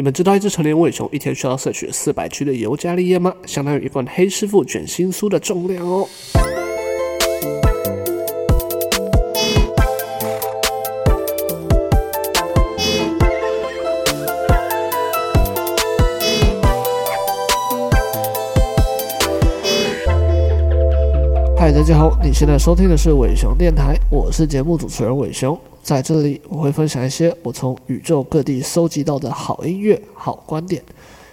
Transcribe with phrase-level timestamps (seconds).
[0.00, 3.34] 你们知道一只成年尾熊一天需要摄取四百 G 的尤加利叶吗？
[3.44, 6.08] 相当于一罐黑师傅卷心酥的重量哦。
[21.72, 25.56] 大家好，你现在收听的是伟雄电台，我是节目主持人伟雄。
[25.84, 30.82] 在这里，我会分享一些我从宇宙各地搜集到的好音乐、好观点，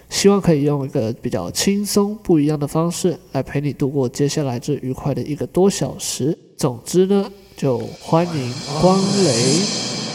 [0.08, 6.38] 希望可以用一个比较轻松、不一样的方式来陪你度过接下来这愉快的一个多小时。
[6.56, 10.07] 总之呢，就欢迎光临。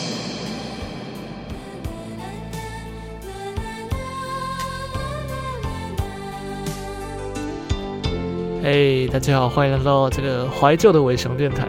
[8.64, 11.68] 哎，大家好，欢迎来到这个怀旧的伟熊电台。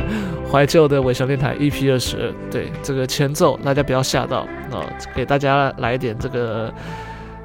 [0.52, 4.40] 怀旧的伟熊电台 EP 二十，对这个前奏，大家不要吓到
[4.70, 4.84] 啊！
[5.16, 6.70] 给大家来一点这个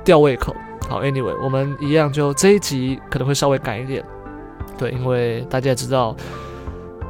[0.04, 0.54] 吊胃口。
[0.90, 4.04] 好，Anyway，我们一样就这一集可能会稍微赶一点，
[4.78, 6.14] 对，因为大家也知道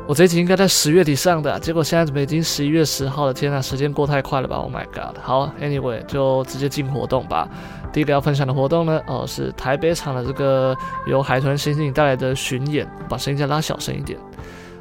[0.07, 3.33] 我这一集应该在十月底上的，结果现在怎么已经十一月十号了？
[3.33, 5.17] 天呐，时间过太快了吧！Oh my god！
[5.23, 7.49] 好，Anyway，就直接进活动吧。
[7.91, 10.75] 第一个要分享的活动呢，哦，是台北场的这个
[11.07, 14.19] 由海豚刑警带来的巡演，把声音再拉小声一点。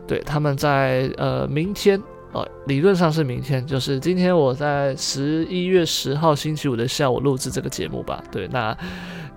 [0.07, 8.23] 对，他们在呃明天，呃理论上是明天，就是今天我在十一月十号星期五的下午录制这个节目吧。
[8.31, 8.77] 对，那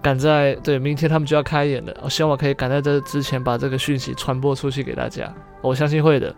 [0.01, 6.33] 赶在对明天他们就要开演了，我希望我可以赶在这之前把这个讯息传播出去给大家，我相信会的。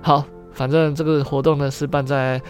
[0.00, 2.40] 好，反正这个活动呢是办在。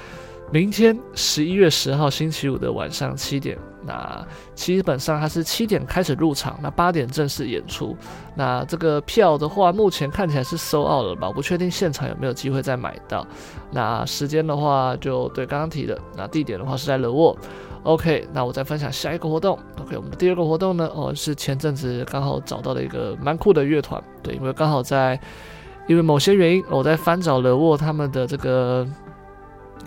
[0.52, 7.96] 明天十一月十号星期五的晚上七点，那基本上它是七点开始入场，那八点正式演出。
[8.34, 11.28] 那这个票的话，目前看起来是售罄了吧？
[11.28, 13.26] 我不确定现场有没有机会再买到。
[13.70, 15.98] 那时间的话，就对刚刚提的。
[16.16, 17.36] 那地点的话是在 The Wall。
[17.82, 19.58] OK，那我再分享下一个活动。
[19.82, 24.02] OK，我们的第二个活动呢，哦，是前阵子刚好找到了一个蛮酷的乐团。
[24.22, 25.20] 对，因为刚好在
[25.86, 28.86] 因为某些原因，我在翻找雷沃他们的这个。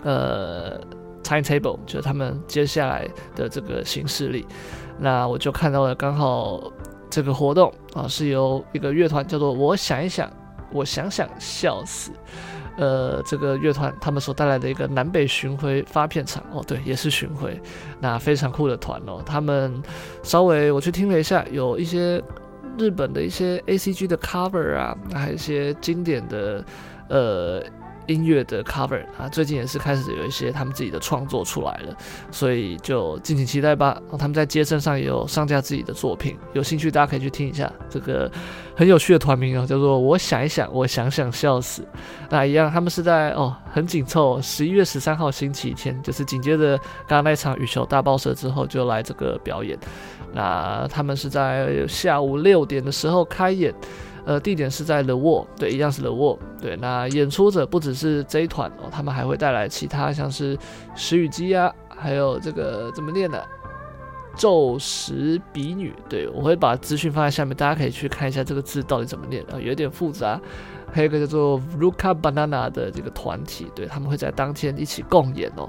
[0.04, 0.78] 呃
[1.22, 4.46] ，timetable 就是他们接下来的这个行事历，
[4.98, 6.72] 那我就看到了，刚好
[7.10, 10.30] 这个活动啊是由一个乐团叫做我想一想，
[10.72, 12.10] 我想想笑死，
[12.76, 17.60] 呃，这个乐团他们所带来的一个南北巡回发片场哦，对，也是巡回，
[18.00, 19.82] 那非常酷的团哦，他们
[20.22, 22.22] 稍微我去听了一下，有一些
[22.78, 26.64] 日本的一些 ACG 的 cover 啊，还有一些经典的
[27.08, 27.62] 呃。
[28.08, 31.96] 音乐的 cover 啊，最近也是开始有一些他们自己的创作出来了，
[32.32, 34.00] 所以就敬请期待吧。
[34.18, 37.72] 他们在街声上也有上架自己的作品，有兴趣大家可以去听一下。
[37.88, 38.30] 这个
[38.74, 41.86] 很有趣的团名啊，叫做“我想一想，我想想笑死”。
[42.28, 46.76] 那一样，他们是在哦很紧凑，十一月十三号星期天，就是紧接着
[47.06, 49.78] 刚刚那场羽球大爆射之后就来这个表演。
[50.32, 53.74] 那他们是在下午六点的时候开演。
[54.28, 56.76] 呃，地点是在 The Wall，对，一样是 The Wall，对。
[56.76, 60.54] 那演出者不只是 J 团哦，他们还会带来其他，像是
[60.94, 63.42] 石羽姬啊，还有这个怎么念的，
[64.36, 70.38] 宙石比女，对，我会把资讯放在下面，大家可以去看一下这个字到底怎么念啊，有点复杂。
[70.92, 75.68] 还有一个叫做 Ruka Banana 的这个团体，对，他们会在当天一起共演哦。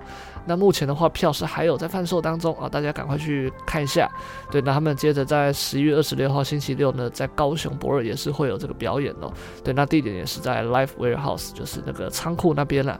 [0.49, 4.09] 那目前的话，票是还有在贩售当中啊，大家赶快去看一下。
[4.49, 9.31] 对，那他们接着在十一月二十六号星期六呢，在高雄博尔也是会有这个表演哦。
[9.63, 12.99] 对，那地点也是在 Live Warehouse，就是那个仓库那边了。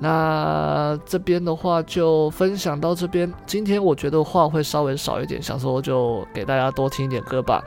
[0.00, 3.32] 那这边的话就分享到这边。
[3.46, 7.64] 今天我觉得话会稍微少一点，想说就给大家多听一点歌吧。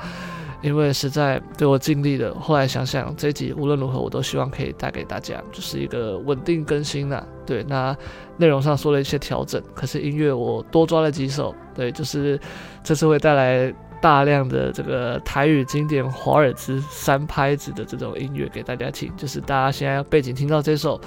[0.66, 7.24] 因为实在对我尽力了，后来想想这集无论如何我都希望可以带给大家就是一个稳定更新呐。
[7.46, 7.96] 对，那
[8.36, 11.54] 内容上说了一些调整，可是音乐我多抓了几首。
[11.76, 12.40] 对，就是
[12.84, 13.72] 这次会带来
[14.02, 21.00] 大量的这个台语经典华尔兹三拍子的这种音乐给大家听，就是大家现在背景听到这首。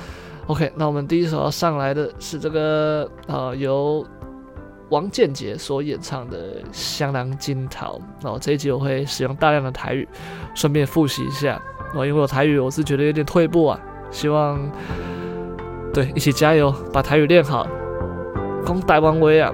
[0.47, 4.07] OK，那我们第一首要上来的是这个呃由。
[4.91, 10.09] 王建杰所演唱的《香囊金桃》哦，这一集我会使用大量的台语，
[10.55, 11.61] 顺便复习一下。
[11.95, 13.81] 哦，因为我台语我是觉得有点退步啊，
[14.11, 14.59] 希望
[15.93, 17.67] 对一起加油，把台语练好，
[18.65, 19.53] 讲台湾话啊。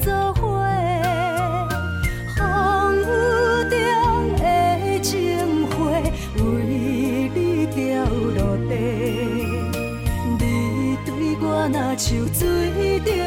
[0.00, 0.34] 作，
[2.36, 2.40] 风
[3.00, 3.02] 雨
[3.70, 3.76] 中
[4.36, 4.42] 的
[5.00, 5.08] 情
[6.36, 6.38] 为
[7.34, 7.36] 你
[7.74, 8.70] 掉落地，
[10.38, 11.08] 你对
[11.40, 13.26] 我若像水中央，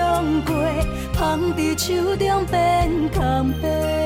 [1.13, 1.19] 捧
[1.55, 3.19] 在手中变干
[3.61, 4.00] 杯。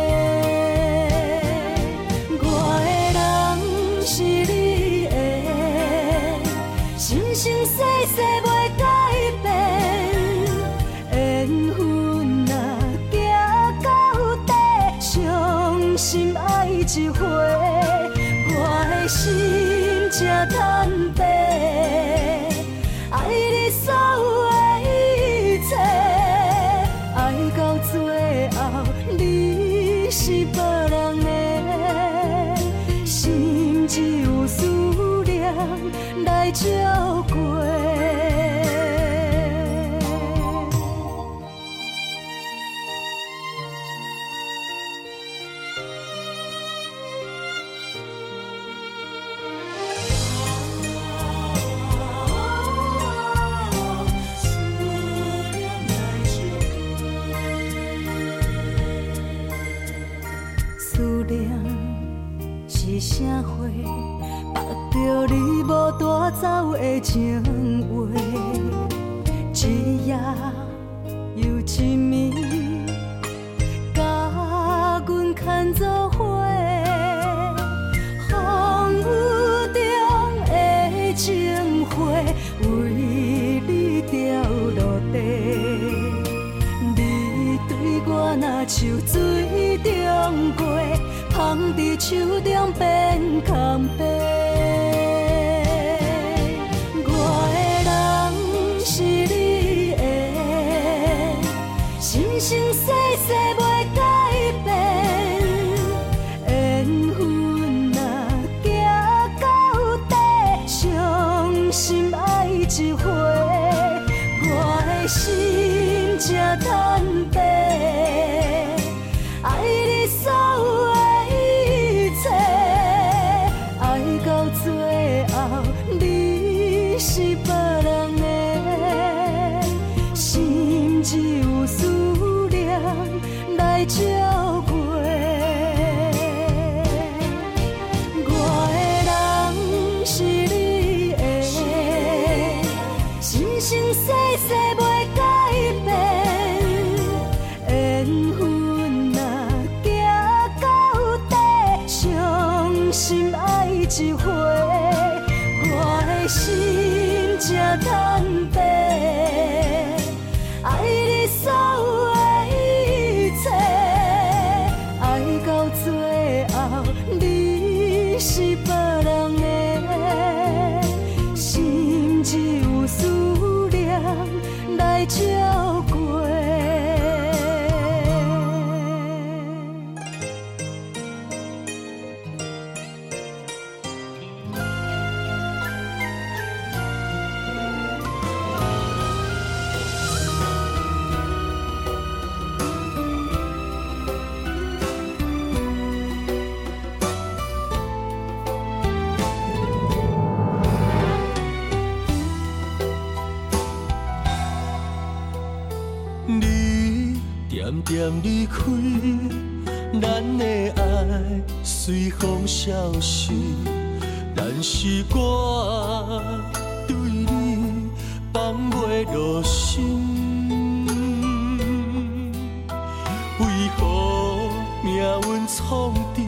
[225.47, 226.21] 创治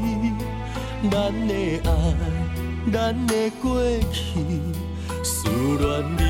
[1.09, 1.13] 咱
[1.47, 1.89] 的爱，
[2.91, 3.81] 咱的过
[4.11, 4.21] 去，
[5.23, 5.85] 思念
[6.17, 6.21] 你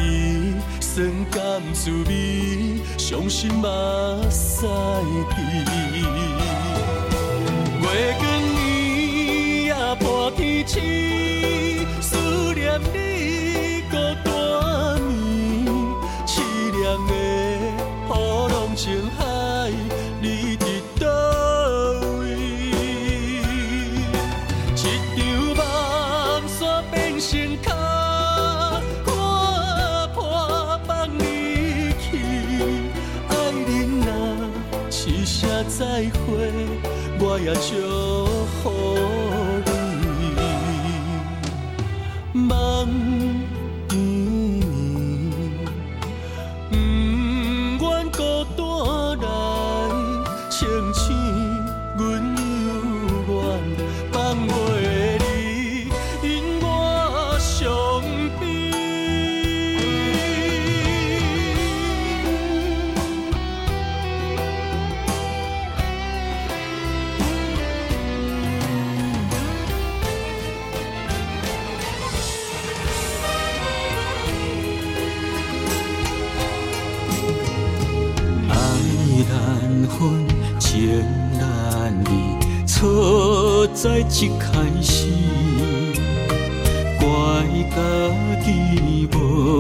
[0.80, 2.82] 酸甘滋味。
[2.98, 3.68] 伤心目
[4.30, 4.66] 屎
[5.30, 5.36] 滴，
[7.82, 7.86] 月
[8.20, 8.24] 光
[8.56, 8.58] 暝
[9.66, 10.82] 也破天星，
[12.02, 12.18] 思
[12.54, 12.96] 念你
[13.90, 14.28] 孤单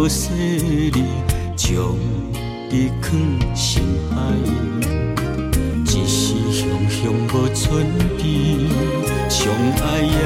[0.09, 1.77] 将
[2.69, 3.11] 你藏
[3.53, 4.15] 心海
[5.83, 7.85] 一时想想无存
[8.17, 8.23] 在
[9.27, 10.17] 相爱也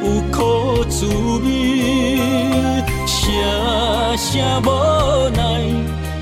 [0.00, 1.06] 有苦滋
[1.42, 1.46] 味
[3.04, 3.18] 声
[4.16, 5.42] 声无奈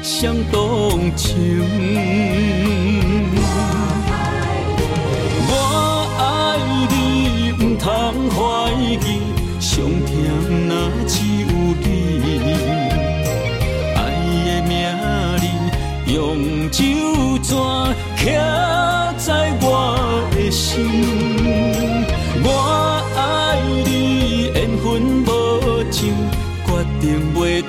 [0.02, 1.60] 相同情
[5.46, 5.52] 我
[6.18, 6.56] 爱
[6.88, 7.90] 你毋通
[8.30, 9.20] 怀疑
[9.60, 10.72] 伤痛那
[11.06, 11.31] 一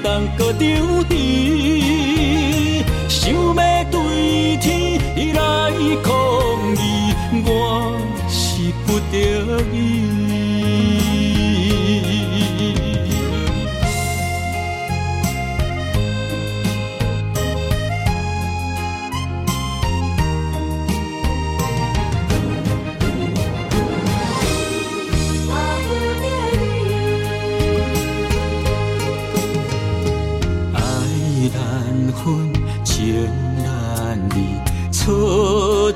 [0.04, 0.60] 当搁张
[1.08, 1.16] 持，
[3.08, 5.00] 想要对天
[5.34, 5.72] 来
[6.04, 6.12] 抗
[6.76, 9.16] 议，我是不得
[9.74, 10.23] 已。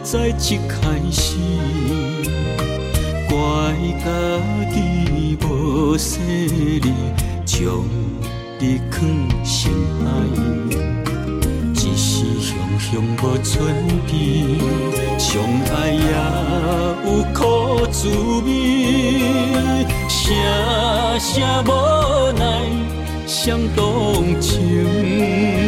[0.10, 0.78] 在一开
[1.12, 1.36] 始，
[3.28, 3.36] 怪
[4.00, 4.06] 家
[4.72, 6.94] 己无势力，
[7.44, 7.84] 将
[8.58, 8.96] 直去
[9.44, 10.08] 心内，
[11.74, 13.54] 只是熊熊无准
[14.08, 14.14] 备，
[15.20, 15.44] 相
[15.76, 16.00] 爱也
[17.04, 18.08] 有苦滋
[18.46, 18.56] 味，
[20.08, 20.24] 声
[21.20, 21.28] 声
[21.66, 22.42] 无奈
[23.28, 25.67] 伤动情。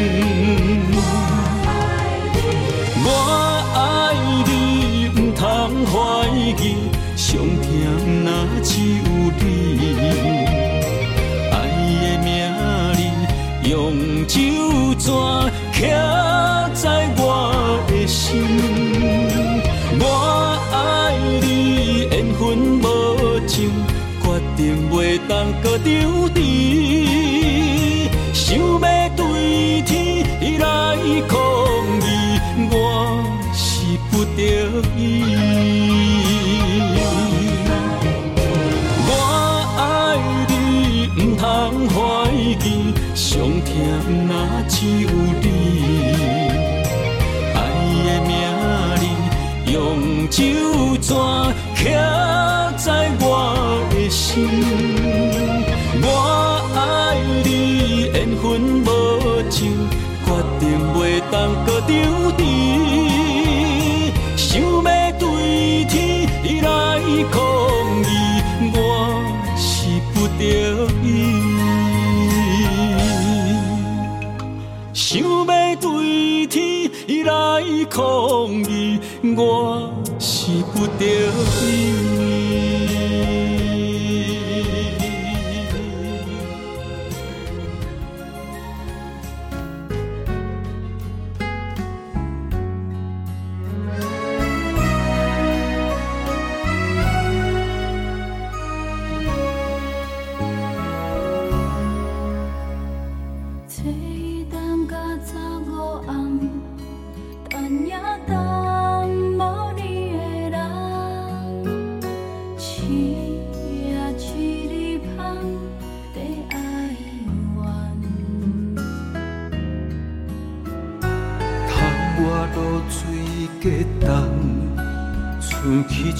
[25.69, 25.87] 着丢，
[28.33, 28.79] 想要
[29.15, 29.21] 对
[29.83, 29.89] 天
[30.59, 30.63] 来
[31.27, 31.37] 抗
[32.01, 32.07] 议，
[32.71, 32.73] 我
[33.53, 33.61] 是
[34.09, 34.39] 不得
[34.97, 34.99] 已。
[39.05, 39.11] 我
[39.77, 40.17] 爱
[40.49, 40.51] 你，
[41.15, 41.43] 毋通
[41.89, 41.93] 怀
[42.31, 42.65] 疑，
[43.13, 43.69] 上忝
[44.27, 44.31] 哪
[44.67, 45.05] 只有
[45.41, 45.45] 你。
[47.53, 47.57] 爱
[48.05, 48.31] 的名
[48.97, 49.01] 字，
[49.71, 49.75] 用
[50.29, 50.37] 酒
[51.03, 51.07] 泉
[61.39, 61.95] 袂当阁留
[62.37, 62.41] 恋，
[64.35, 64.83] 想要
[65.17, 66.27] 对天
[66.61, 66.67] 来
[67.31, 67.39] 抗
[68.03, 68.11] 议，
[68.73, 68.77] 我
[69.55, 70.43] 是不得
[71.01, 71.07] 已。
[74.93, 76.55] 想要对天
[77.23, 77.31] 来
[77.89, 77.99] 抗
[78.69, 78.99] 议，
[79.37, 81.05] 我是不得
[81.63, 82.38] 已。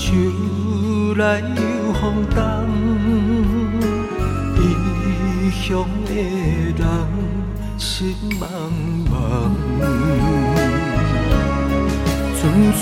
[0.09, 0.15] 秋
[1.17, 2.41] 来又风动，
[4.57, 4.59] 异
[5.51, 6.11] 乡的
[6.75, 6.81] 人
[7.77, 8.41] 心茫
[9.05, 9.13] 茫。
[12.41, 12.41] 阵
[12.73, 12.81] 阵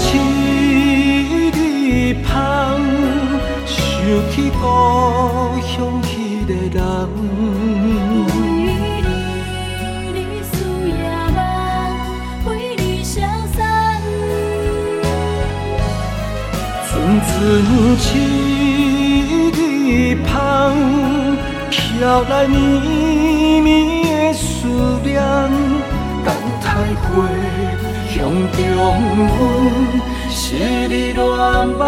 [0.00, 0.06] 七
[1.50, 1.54] 里
[2.24, 2.32] 香，
[3.66, 3.76] 想
[4.30, 4.64] 起故
[5.60, 6.08] 乡迄
[6.46, 6.80] 个人。
[17.46, 17.62] 阵
[17.98, 18.18] 七
[19.52, 20.74] 里香，
[21.70, 24.66] 飘来绵绵的思
[25.04, 25.22] 念，
[26.24, 26.66] 等待
[27.04, 27.06] 花
[28.10, 28.16] 香
[28.50, 28.76] 中阮
[30.28, 30.56] 昔
[30.90, 31.16] 日恋
[31.68, 31.80] 梦。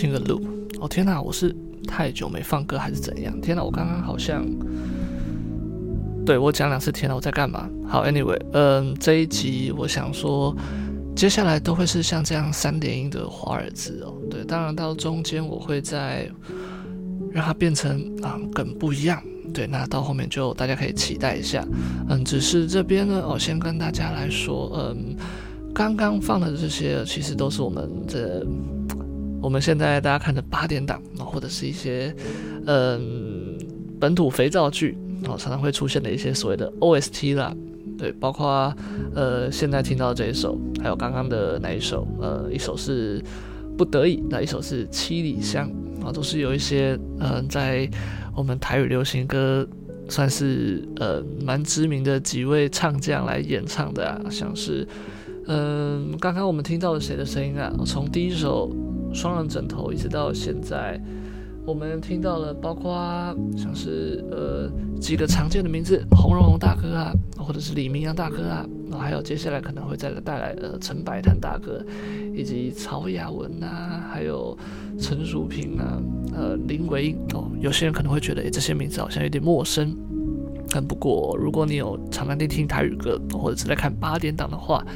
[0.00, 0.40] 进个路。
[0.80, 1.54] 哦天哪，我是
[1.86, 3.38] 太久没放歌还是怎样？
[3.42, 4.42] 天哪，我刚刚好像，
[6.24, 7.68] 对，我讲两次天哪，我在干嘛？
[7.86, 10.56] 好，Anyway，嗯，这一集我想说，
[11.14, 14.14] 接下来都会是像这样三连音的华尔兹哦。
[14.30, 16.26] 对，当然到中间我会再
[17.30, 19.22] 让它变成啊、嗯、梗不一样。
[19.52, 21.62] 对，那到后面就大家可以期待一下。
[22.08, 25.14] 嗯，只是这边呢，我先跟大家来说，嗯，
[25.74, 28.46] 刚刚放的这些其实都是我们这。
[29.42, 32.14] 我们现在大家看的八点档或者是一些
[32.66, 33.56] 嗯
[33.98, 37.54] 本土肥皂剧哦，常常会出现的一些所谓的 OST 啦，
[37.98, 38.74] 对，包括
[39.14, 43.22] 呃现在听到这一首，还有刚刚的那一首，呃，一首是
[43.76, 45.70] 不得已，那一首是七里香
[46.04, 47.88] 啊，都是有一些嗯在
[48.34, 49.66] 我们台语流行歌
[50.08, 54.86] 算是呃蛮知名的几位唱将来演唱的啊，像是
[55.46, 57.72] 嗯刚刚我们听到了谁的声音啊？
[57.84, 58.70] 从第一首。
[59.12, 61.00] 双人枕头，一直到现在，
[61.66, 62.94] 我们听到了，包括
[63.56, 64.70] 像是呃
[65.00, 71.84] 几个常见的名字，洪荣宏大哥啊，或者是李明阳大哥啊，然后还有接下来可能会再带来呃陈百潭大哥，
[72.34, 74.56] 以及曹雅雯呐，还有
[74.98, 76.00] 陈淑萍啊，
[76.34, 79.96] 呃林维哦，有些人可能会觉得，诶这些名字好像有点陌生。
[80.72, 84.86] 但不过，如果你有常常听听台语歌，或者是在看八点档的话，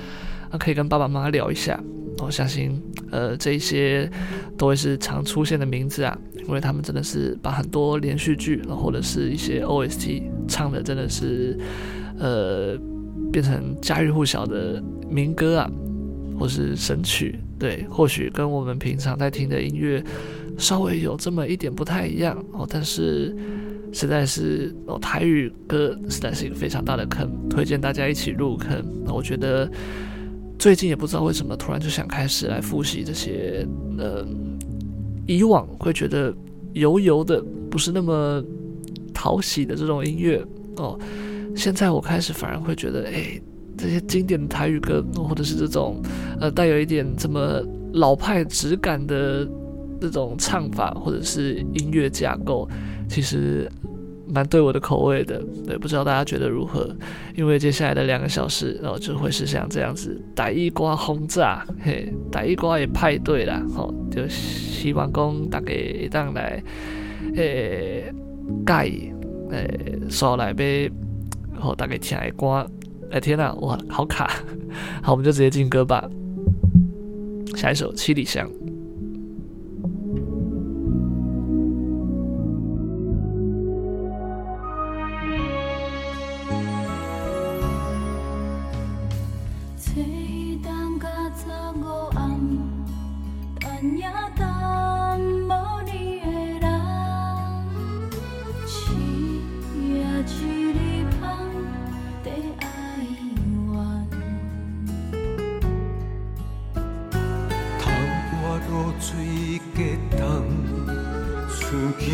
[0.53, 1.83] 那可以跟爸爸妈妈聊一下。
[2.19, 4.09] 我相信，呃，这些
[4.57, 11.59] 都会是常出现的名字啊，因为他们真的是把很多连续剧，或者是一些 OST 唱的真的是，
[12.19, 12.79] 呃，
[13.33, 15.71] 变成家喻户晓的民歌啊，
[16.39, 17.39] 或是神曲。
[17.59, 20.03] 对，或许跟我们平常在听的音乐
[20.57, 23.35] 稍微有这么一点不太一样哦，但是
[23.93, 28.85] 实在是哦，台语歌实在是一个非常大的坑，推荐大家一起入坑。
[29.05, 29.71] 那我觉得。
[30.59, 33.67] 最近也不知道为什么，突然就想开始来复习这些，
[33.99, 34.27] 呃，
[35.27, 36.35] 以往会觉得
[36.73, 38.43] 油油的，不是那么
[39.13, 40.43] 讨喜的这种音乐
[40.77, 40.99] 哦。
[41.55, 43.41] 现在我开始反而会觉得，哎，
[43.77, 46.01] 这些经典的台语歌，或者是这种
[46.41, 47.63] 呃带有一点这么
[47.93, 49.47] 老派质感的
[50.01, 52.69] 这种唱法，或者是音乐架构，
[53.09, 53.71] 其实。
[54.35, 56.93] 蛮对我的口味的，对，不知道大家觉得如何？
[57.37, 66.61] 因为接下来的两个小时，然后就会是像这样子，台语歌轰炸，嘿，台语歌也派对啦，吼、哦，就希望讲大家会当来，
[67.37, 68.13] 诶，
[68.67, 69.13] 介，
[69.51, 70.91] 诶，说来呗，
[71.55, 72.67] 好、哦，大家听的歌，
[73.13, 74.29] 哎，天呐，哇，好卡，
[75.01, 76.11] 好，我们就直接进歌吧，
[77.55, 78.49] 下一首《七里香》。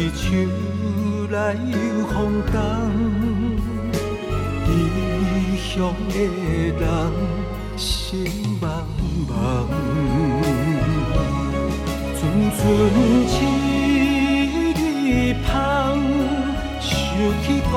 [0.09, 0.25] 秋
[1.31, 2.59] 来又风干，
[4.67, 4.69] 异
[5.59, 5.69] 乡
[6.09, 6.15] 的
[6.81, 6.83] 人
[7.77, 7.79] 心
[8.61, 8.65] 茫
[9.29, 9.31] 茫。
[12.17, 12.21] 阵
[12.57, 12.59] 阵
[13.29, 13.35] 秋
[14.81, 15.05] 雨
[15.45, 15.53] 香，
[16.81, 16.89] 想
[17.43, 17.73] 起故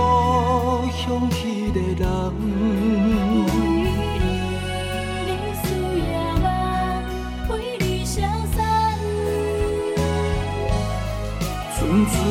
[0.92, 3.33] 乡那个人。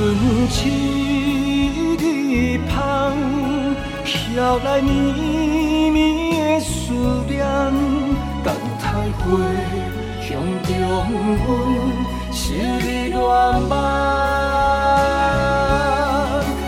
[0.02, 0.10] 春
[0.50, 0.58] 枝
[1.96, 2.02] 的
[2.68, 2.74] 盼，
[4.02, 4.90] 飘来绵
[5.92, 6.92] 绵的思
[7.28, 7.38] 念，
[8.42, 8.84] 等待
[9.22, 9.38] 过
[10.20, 10.28] 乡
[10.64, 10.74] 中，
[11.38, 11.48] 阮
[12.32, 13.16] 昔日恋
[13.68, 13.72] 梦。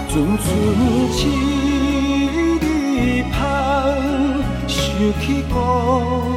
[0.08, 0.46] 春春
[1.10, 1.18] 枝
[2.60, 2.62] 日
[3.32, 3.42] 香，
[4.68, 4.78] 想
[5.20, 5.52] 起故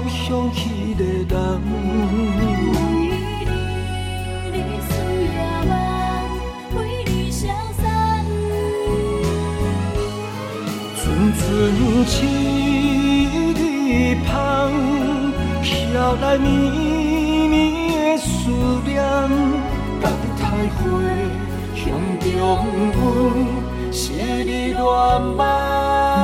[0.09, 0.59] 乡去
[0.95, 1.37] 的人。
[11.57, 11.73] 春
[12.05, 12.13] 去
[13.55, 13.59] 的
[14.23, 14.29] 香，
[15.63, 15.65] 飘
[16.21, 16.45] 来绵
[17.49, 17.55] 绵
[17.89, 18.29] 的思
[18.85, 19.01] 念，
[19.99, 20.05] 等
[20.37, 20.41] 待
[20.77, 20.79] 花
[21.73, 21.81] 香
[22.21, 22.29] 中，
[22.93, 24.03] 阮写
[24.43, 24.77] 你恋
[25.35, 26.16] 梦。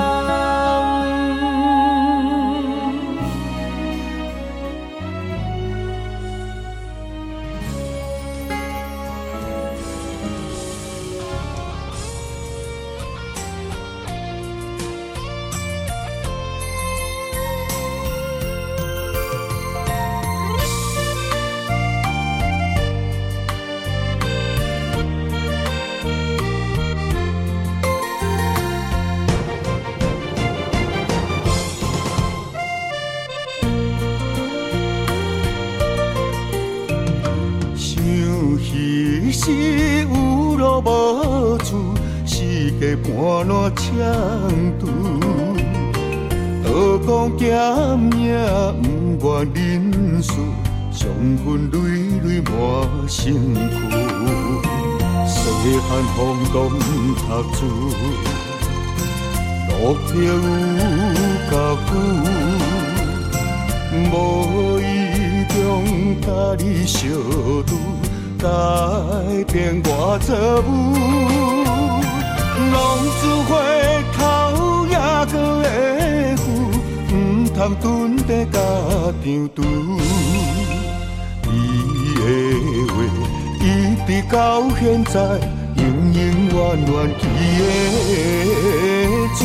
[40.85, 41.93] 无处，
[42.25, 42.43] 四
[42.79, 43.83] 界盘乱迁
[44.79, 44.81] 徙。
[46.65, 49.23] 多讲行命，不
[49.55, 49.55] 愿
[49.91, 50.33] 认输，
[50.91, 51.07] 伤
[51.45, 51.77] 痕累
[52.23, 52.51] 累满
[53.07, 53.57] 身躯。
[55.25, 55.33] 细
[55.79, 56.17] 汉风
[56.53, 56.75] 荡读
[57.53, 57.59] 书，
[59.69, 60.49] 路票有
[61.49, 61.53] 够
[61.87, 61.91] 久，
[64.11, 64.13] 无
[64.79, 64.81] 意
[65.53, 65.53] 中
[66.21, 66.25] 甲
[66.57, 66.99] 你相
[67.65, 67.71] 拄。
[68.43, 68.49] 改
[69.53, 70.29] 变我这
[70.63, 70.69] 舞，
[72.73, 72.75] 浪
[73.19, 73.51] 子回
[74.17, 74.19] 头
[74.89, 74.95] 也
[75.31, 75.63] 搁会
[76.35, 76.43] 赴，
[77.15, 77.15] 唔
[77.55, 77.81] 通蹲
[78.27, 78.59] 在家
[79.23, 79.25] 场
[79.55, 79.57] 拄。
[81.49, 81.49] 伊
[82.19, 82.21] 的
[82.91, 82.93] 话
[83.61, 83.65] 一
[84.05, 84.35] 直到
[84.77, 85.15] 现在，
[85.77, 87.23] 永永远远记
[87.59, 87.63] 会
[89.39, 89.41] 住。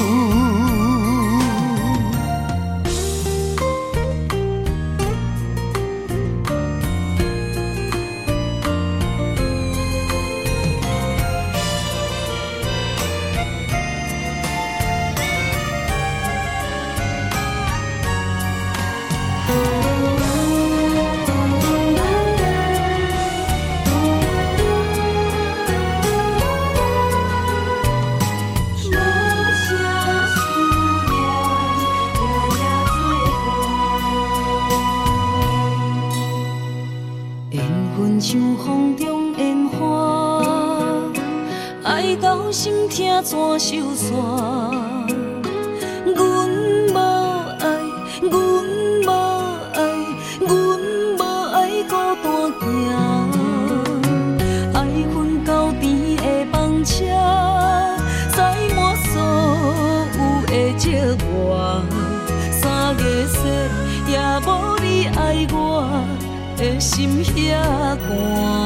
[42.59, 44.11] 心痛怎收煞？
[46.13, 46.19] 阮
[46.93, 46.99] 无
[47.61, 47.65] 爱，
[48.21, 48.35] 阮
[49.07, 49.09] 无
[49.75, 49.79] 爱，
[50.41, 50.51] 阮
[51.17, 51.21] 无
[51.55, 52.27] 爱孤单
[52.59, 52.67] 行，
[54.75, 54.77] 爱
[55.15, 55.83] 恨交织
[56.17, 56.53] 的房
[56.85, 56.97] 车，
[58.35, 58.37] 载
[58.75, 59.15] 满所
[60.19, 60.83] 有的寂
[61.15, 61.31] 寞，
[62.51, 62.61] 三
[62.97, 63.39] 月雪
[64.09, 64.13] 也
[64.45, 64.49] 无
[64.83, 65.57] 你爱我。
[66.57, 67.55] 的心遐
[68.03, 68.58] 寒，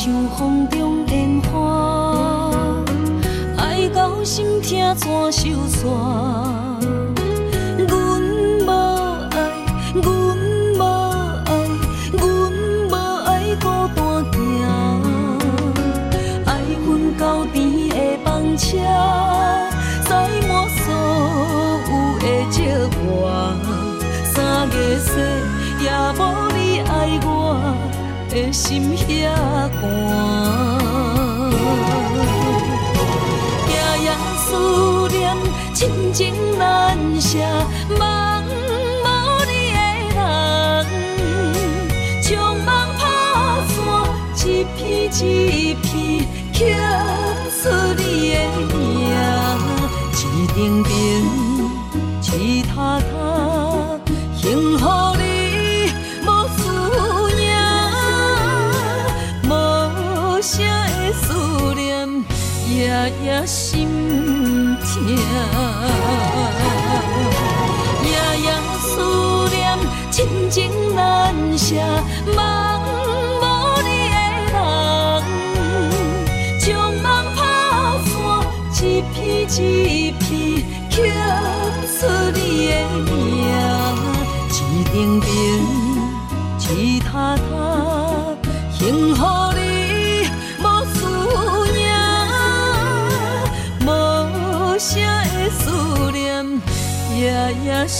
[0.00, 2.72] 像风中烟花，
[3.56, 6.47] 爱到心痛怎收煞？
[79.62, 80.96] 一片刻
[81.98, 82.72] 出你的
[83.04, 83.10] 名，
[84.48, 84.56] 一程
[85.20, 85.22] 程，
[86.76, 87.40] 一塔塔，
[88.72, 89.20] 幸福
[89.54, 89.58] 你
[90.62, 90.96] 无思
[91.72, 91.86] 念，
[93.80, 93.86] 无
[94.78, 94.90] 声
[95.34, 95.60] 的思
[96.12, 96.18] 念，
[97.16, 97.20] 夜
[97.64, 97.96] 夜心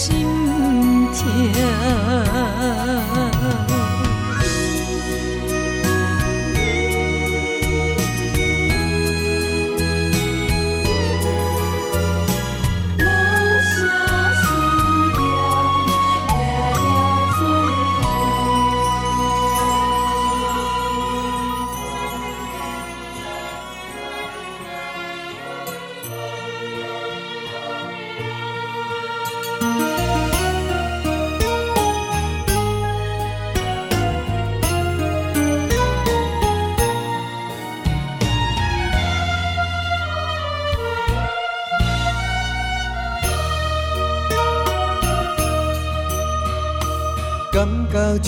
[1.13, 1.23] 痛。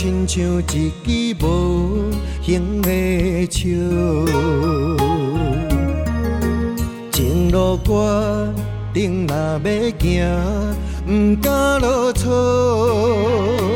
[0.01, 2.11] 亲像一支无
[2.41, 2.89] 形的
[3.51, 3.69] 手，
[7.13, 7.93] 情路决
[8.95, 9.61] 定若要
[9.99, 13.70] 行，不敢落错。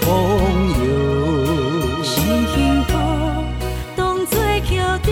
[0.00, 0.08] 风
[0.80, 2.02] 摇。
[2.02, 2.10] 是
[2.54, 2.90] 幸福
[3.96, 4.32] 当作
[4.64, 5.08] 桥着，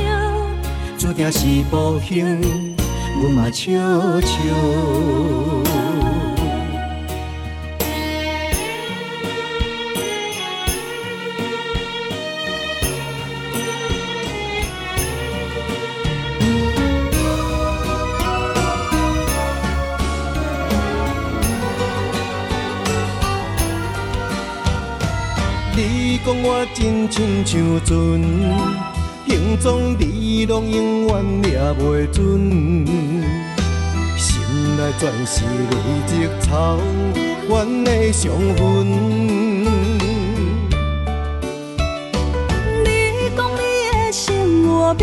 [0.99, 2.41] 注定是不幸，
[3.21, 3.73] 阮嘛笑
[4.21, 4.37] 笑。
[27.17, 27.97] 亲像船，
[29.27, 31.51] 形状你拢永远抓
[31.83, 32.85] 袂准。
[34.19, 34.39] 心
[34.77, 35.75] 内全是泪
[36.07, 36.77] 渍草
[37.49, 38.61] 原的伤痕。
[42.85, 42.87] 你
[43.35, 44.23] 讲你的心
[44.79, 45.03] 外面，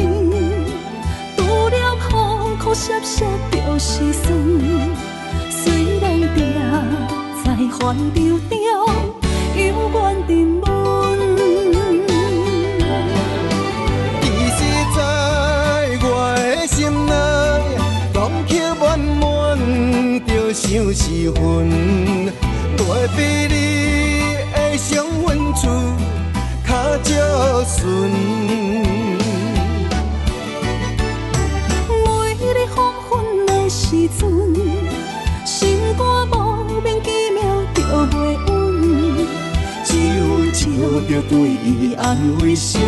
[1.36, 1.76] 除了
[2.08, 4.32] 苦苦涩涩就是酸。
[5.50, 6.38] 虽然定
[7.44, 7.46] 在
[7.76, 8.54] 欢乐中，
[9.56, 9.60] 永
[9.96, 9.98] 远
[10.28, 10.62] 沉
[27.84, 28.10] 照顺。
[32.06, 32.08] 每
[32.40, 34.22] 日黄昏的时阵，
[35.46, 37.44] 心肝莫名其妙
[37.74, 38.16] 就袂
[38.48, 39.28] 稳，
[39.84, 40.22] 只有
[40.54, 42.80] 只有着对伊安慰小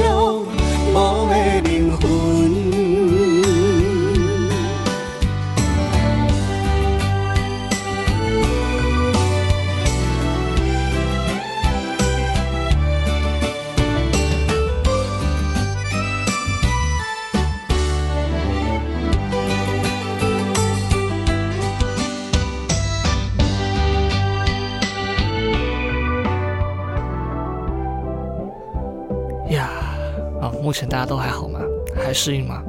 [30.66, 31.60] 目前大家都还好吗？
[31.96, 32.64] 还适应吗？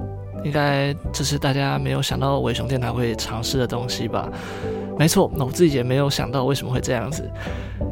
[0.44, 4.30] 应该这是大家没有想到伟雄电台会尝试的东西吧？
[4.98, 7.26] 没错，那我自己也没有想到为什么会这样子，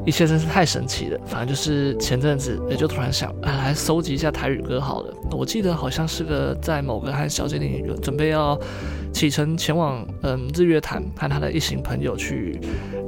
[0.05, 1.19] 一切真是太神奇了。
[1.25, 5.15] 反正就是前阵子也就突然想，啊，来搜集一下台语歌好了。
[5.31, 8.59] 我记得好像是个在某个和小精灵准备要
[9.11, 12.61] 启程前往嗯日月潭和他的一行朋友去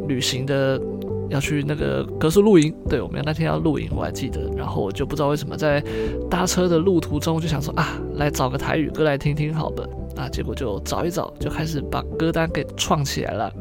[0.08, 0.80] 旅行的。
[1.28, 4.40] 要去那个歌宿露营，对，我们那天要露营，我还记得。
[4.56, 5.82] 然后我就不知道为什么在
[6.30, 9.88] 搭车的路途中，就想说啊，来找个台语歌来听听好的。
[10.16, 13.52] 啊，结果就找一找，就开始把歌单给创起来了。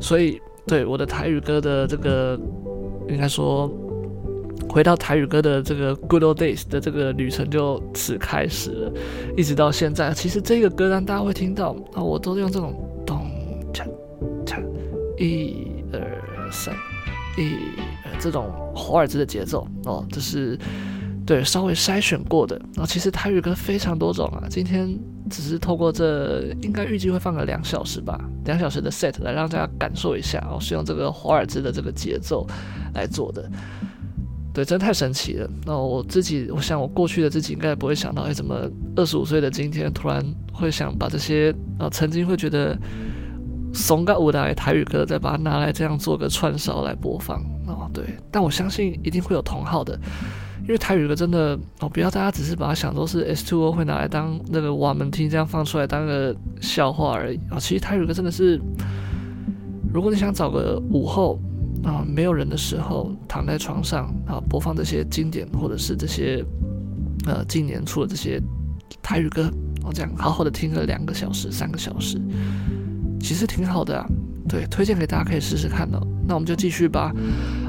[0.00, 2.36] 所以，对我的台语歌的这个，
[3.08, 3.70] 应该说
[4.68, 8.92] 回到台语歌的这个 Good Old Days 的这个旅程就此开始了，
[9.36, 10.12] 一直到现在。
[10.12, 12.74] 其实这个歌单大家会听到啊，我都用这种
[13.06, 13.20] 咚
[13.72, 13.86] 锵
[14.44, 14.64] 锵
[15.18, 16.35] 一二。
[16.50, 16.74] 三，
[17.36, 17.56] 一，
[18.18, 20.58] 这种华尔兹的节奏哦，这是
[21.24, 22.56] 对稍微筛选过的。
[22.74, 24.98] 然后其实台语歌非常多种啊，今天
[25.30, 32.46] 只是透过这应该预计会放个两小时吧，两小时的 set 来让大家感受一下哦，是用这个华尔兹的这个节奏
[32.94, 33.50] 来做的。
[34.54, 35.50] 对，真太神奇了。
[35.66, 42.78] 那我自己，我想我过去的自己应该也不会想到，哎，怎么二十五岁的今天突然会想把这些啊，曾经会觉得。
[43.76, 50.00] 松个舞台台语歌，再把它拿来这样做个串烧来播放哦，对，但我相信一定会有同好的，
[50.62, 58.58] 因为台语歌真的哦，不要大家只是把它想作是 S Two O 会拿来当那个瓦门听这样放出来当个笑话而已啊，其实台语歌真的是，
[59.92, 61.38] 如果你想找个午后
[61.84, 66.42] 啊没有人的时候躺在床上啊播放这些经典或者是这些
[67.26, 68.40] 呃近年出的这些
[69.02, 69.50] 台语歌
[69.84, 72.18] 哦，这样好好的听个两个小时三个小时。
[73.26, 74.06] 其实挺好的啊，
[74.48, 76.00] 对，推荐给大家可以试试看哦。
[76.28, 77.12] 那我们就继续吧。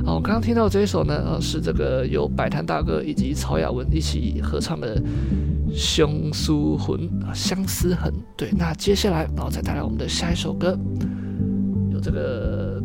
[0.05, 5.01] 啊，我刚刚听到这一首呢，呃，是这个由摆摊大哥以及曹雅文一起合唱的
[5.73, 8.13] 《相思魂》啊，《相思痕》。
[8.35, 10.77] 对，那接下来，然后再带来我们的下一首歌，
[11.91, 12.79] 有这个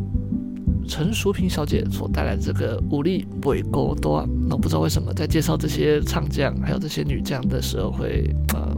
[0.87, 4.11] 陈淑萍小姐所带来的这个《有你袂孤单》。
[4.49, 8.75] 那我不知道为什么在介绍这些唱将还有这些女将的时候会，会呃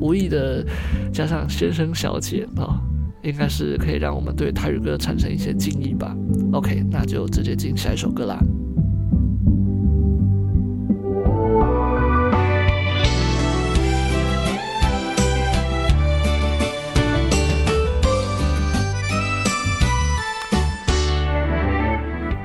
[0.00, 0.64] 无意的
[1.12, 2.80] 加上先生小姐啊。
[3.26, 6.14] 应该是可以让我们对台语歌产生一些敬意吧。
[6.52, 8.38] OK，那就直接进下一首歌啦。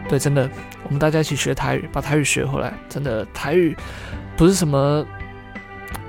[0.10, 0.50] 对，真的，
[0.84, 2.74] 我们大家一起学台语，把台语学回来。
[2.90, 3.78] 真的，台语
[4.36, 5.06] 不是什么。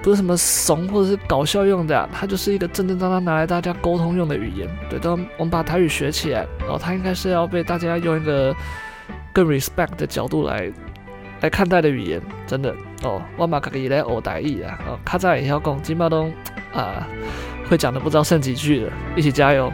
[0.03, 4.69] 不是什么怂或者是搞笑用的，它就是一个正正当当拿来大家沟通用的语言。
[4.91, 8.55] 对，当我们把台语学起来，然后它应该是要被大家用一个
[9.33, 10.71] 更 respect 的角度来
[11.41, 12.21] 来看待的语言。
[12.47, 12.75] 真的
[13.05, 14.77] 哦，我嘛可以来学台语啊。
[14.89, 16.33] 哦，卡在也要讲，金马东
[16.75, 17.07] 啊，
[17.69, 19.73] 会讲的不知道剩几句了，一起加油！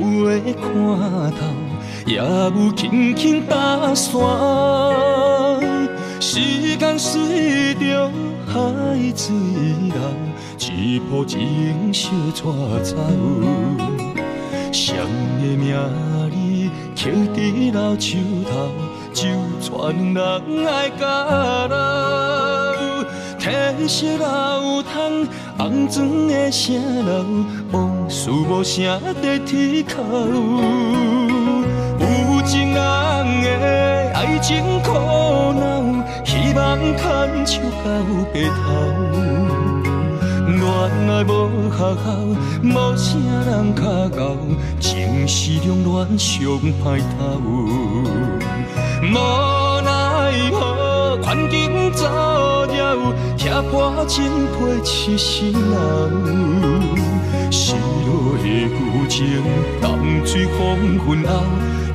[0.00, 0.64] 袂看
[1.32, 1.40] 透，
[2.06, 4.12] 也有轻轻打散。
[6.20, 6.40] 时
[6.76, 8.10] 间随着
[8.46, 8.52] 海
[9.14, 9.34] 水
[9.88, 9.94] 流，
[10.58, 12.42] 一步情相带
[12.82, 12.96] 走。
[14.72, 14.96] 谁
[15.40, 15.72] 的名
[16.94, 17.36] 字刻在
[17.72, 18.50] 老树头，
[19.12, 19.20] 就
[19.60, 19.68] 全
[20.14, 20.18] 人
[20.66, 21.04] 爱甲
[21.68, 21.74] 老。
[23.38, 25.26] 褪色老窗，
[25.56, 26.66] 红砖的城
[27.06, 27.24] 楼，
[28.18, 30.02] 事无声在天口。
[32.00, 32.78] 有情人
[33.44, 34.90] 的爱情苦
[35.54, 35.62] 恼，
[36.24, 37.86] 希望牵手到
[38.34, 38.58] 白头。
[40.48, 40.60] 恋
[41.08, 42.06] 爱无学校，
[42.64, 43.06] 无啥
[43.46, 44.18] 人教教，
[44.80, 46.42] 情是两乱上
[46.82, 47.38] 歹头。
[49.00, 49.14] 无
[49.84, 49.88] 奈
[50.50, 52.02] 何，环境造
[52.66, 52.96] 谣，
[53.36, 56.98] 拆破真配痴心人。
[58.48, 59.42] 旧情，
[59.80, 59.90] 淡
[60.24, 61.42] 水黄昏后，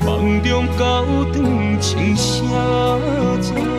[0.05, 2.43] 梦中高长青啥
[3.41, 3.72] 走。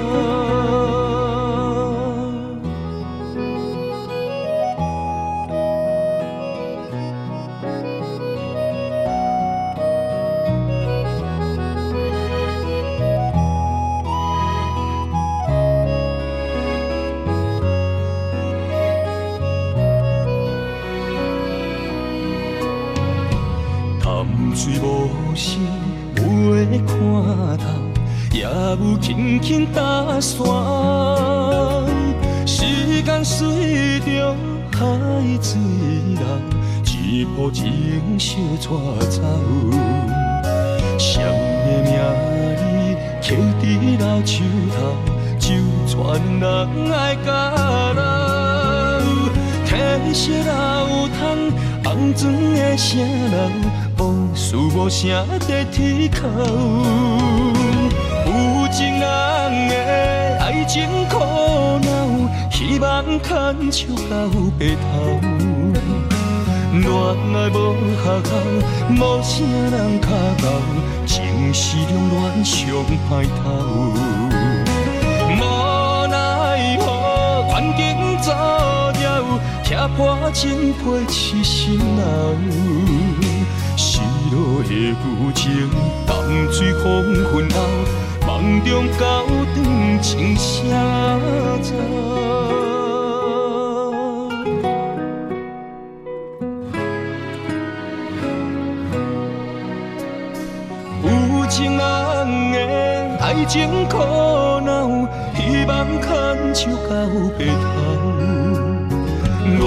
[56.24, 56.74] 有。
[58.76, 59.04] 情人
[59.68, 59.74] 的
[60.40, 60.74] 爱情
[61.08, 61.14] 苦
[61.84, 61.88] 恼，
[62.50, 64.12] 希望牵手到
[64.58, 64.82] 白头。
[66.72, 67.54] 恋爱无
[68.02, 68.28] 下口，
[68.90, 69.32] 无啥
[69.70, 70.08] 人教
[70.42, 70.44] 导，
[71.06, 71.14] 情
[71.54, 72.58] 是两乱上
[73.08, 73.10] 歹
[73.44, 73.44] 头。
[75.30, 75.40] 无
[76.08, 76.84] 奈何，
[77.44, 77.80] 环境
[78.20, 78.26] 造
[79.04, 79.06] 谣，
[79.62, 82.02] 拆破真配痴心人。
[83.76, 84.00] 失
[84.32, 85.70] 落的旧情，
[86.24, 86.82] 淡水黄
[87.30, 87.56] 昏后。
[88.26, 90.50] 梦中高长青啥
[91.60, 91.74] 走？
[101.02, 101.08] 有
[101.50, 101.80] 情人
[102.52, 103.98] 的爱情苦
[104.64, 105.06] 恼，
[105.36, 106.08] 希望牵
[106.54, 106.90] 手到
[107.38, 107.62] 白头。
[109.44, 109.60] 恋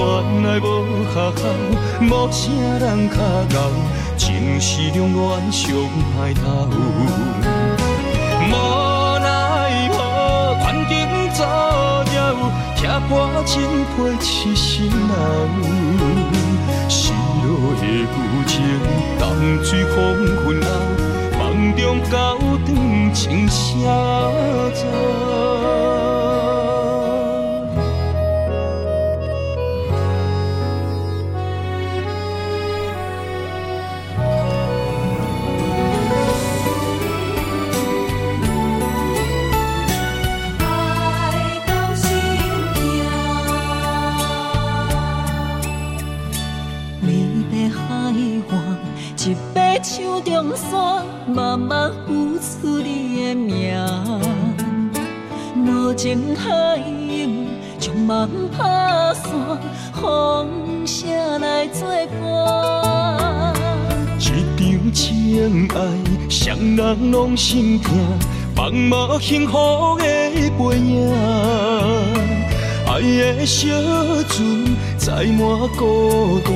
[0.43, 0.65] 爱无
[1.13, 1.39] 学校，
[2.01, 2.41] 无啥
[2.79, 3.15] 人教
[3.53, 3.55] 导，
[4.17, 5.71] 情是两乱上
[6.17, 6.67] 歹头。
[12.75, 13.09] 拆破
[13.45, 13.55] 真
[13.93, 14.91] 配痴心人，
[16.89, 17.13] 失
[17.43, 18.15] 落的旧
[18.47, 18.55] 情，
[19.19, 19.23] 淡
[19.63, 19.95] 水黄
[20.37, 20.67] 昏后，
[21.37, 22.15] 梦中高
[22.65, 23.55] 长青啥
[24.73, 25.56] 走？
[66.77, 67.97] 人拢心痛，
[68.55, 71.11] 茫无幸福的背影。
[72.85, 73.67] 爱的小
[74.29, 74.37] 船
[74.95, 75.39] 载满
[75.75, 76.53] 孤单，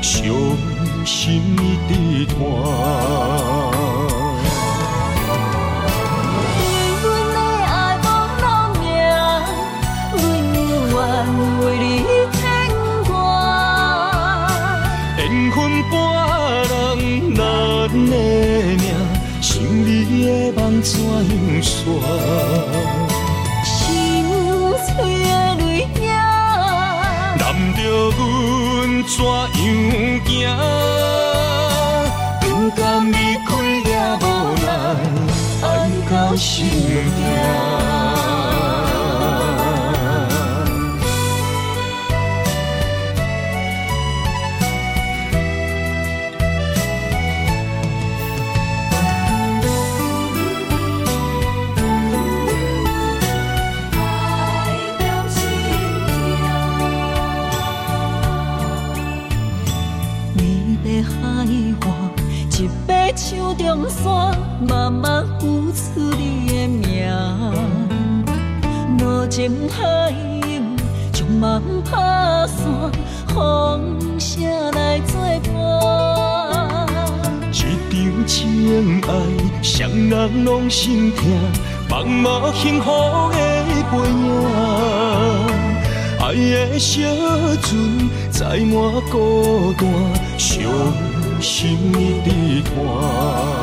[0.00, 0.22] 伤
[1.04, 3.63] 心一直拖。
[20.84, 21.82] 怎样说？
[23.64, 23.72] 心
[24.84, 24.86] 碎
[25.24, 26.06] 的泪影，
[27.38, 27.42] 难
[27.74, 27.80] 着
[28.12, 28.20] 阮
[29.08, 29.26] 怎样
[30.26, 30.28] 行？
[32.40, 32.44] 不
[32.76, 33.14] 甘离
[33.46, 33.48] 开
[33.88, 34.22] 也无
[34.66, 34.68] 奈，
[35.62, 35.66] 爱
[36.10, 36.52] 到心
[37.16, 37.93] 痛。
[64.66, 66.84] 山，慢慢付出你的名。
[68.98, 70.10] 无情海
[70.48, 70.76] 涌，
[71.12, 72.64] 将梦打散，
[73.28, 75.20] 风声来作
[75.52, 75.52] 伴。
[77.52, 77.56] 一
[77.90, 79.08] 场情爱，
[79.62, 81.30] 双人拢心痛，
[81.88, 82.90] 茫茫幸福
[83.32, 83.36] 的
[83.90, 84.24] 背影。
[86.20, 87.02] 爱的小
[87.60, 87.70] 船
[88.30, 88.74] 载满
[89.10, 89.86] 孤单，
[90.38, 90.62] 伤
[91.40, 92.74] 心的伴。
[93.44, 93.53] 怎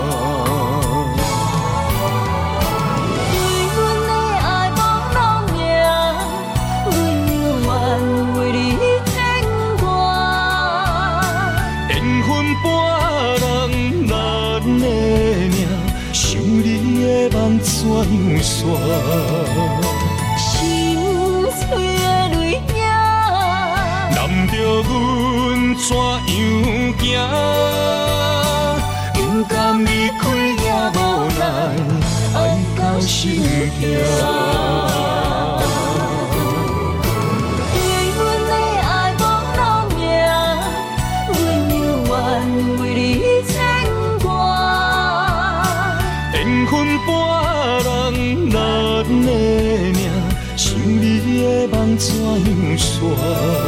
[20.38, 20.48] 心
[21.52, 21.62] 碎
[21.98, 22.42] 的泪
[22.76, 22.80] 影，
[24.14, 24.54] 难着
[24.84, 24.90] 阮
[25.76, 26.00] 怎样
[27.00, 27.02] 行？
[29.14, 29.54] 不甘
[29.84, 29.88] 离
[30.20, 30.22] 开
[30.64, 30.98] 也无
[31.40, 31.42] 奈，
[32.36, 32.38] 爱
[32.78, 33.20] 到心
[34.20, 34.51] 痛。
[53.10, 53.61] 样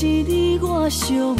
[0.00, 1.36] 是你我上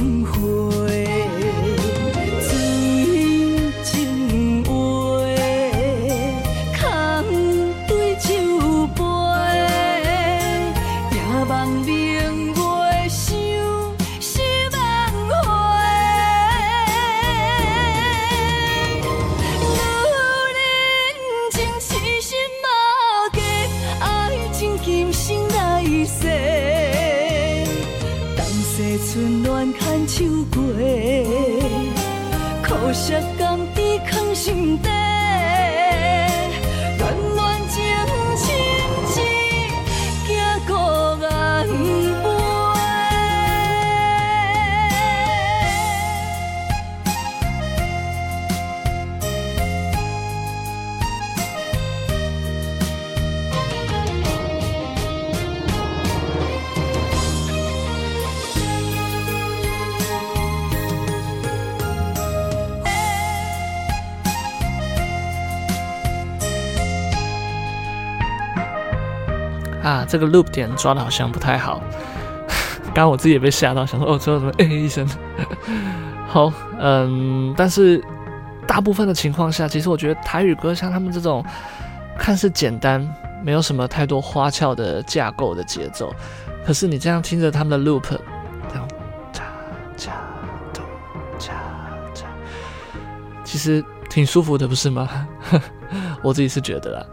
[70.08, 71.82] 这个 loop 点抓的好像不太好，
[72.86, 75.06] 刚刚我自己也被吓到，想说哦，最后怎么哎一声？
[76.26, 76.50] 好，
[76.80, 78.02] 嗯，但是
[78.66, 81.44] 大部分的情况下，其实我觉得台语歌像他们这种
[82.18, 83.06] 看似简单，
[83.44, 86.14] 没有什么太多花俏的架构的节奏，
[86.66, 88.04] 可是你这样听着他们的 loop，
[88.68, 88.88] 这样
[89.32, 89.44] 恰
[89.96, 90.12] 恰
[90.72, 90.82] 咚
[91.38, 91.54] 恰
[92.14, 92.26] 恰，
[93.44, 95.08] 其实挺舒服的，不是吗？
[96.22, 97.06] 我自己是觉得啦。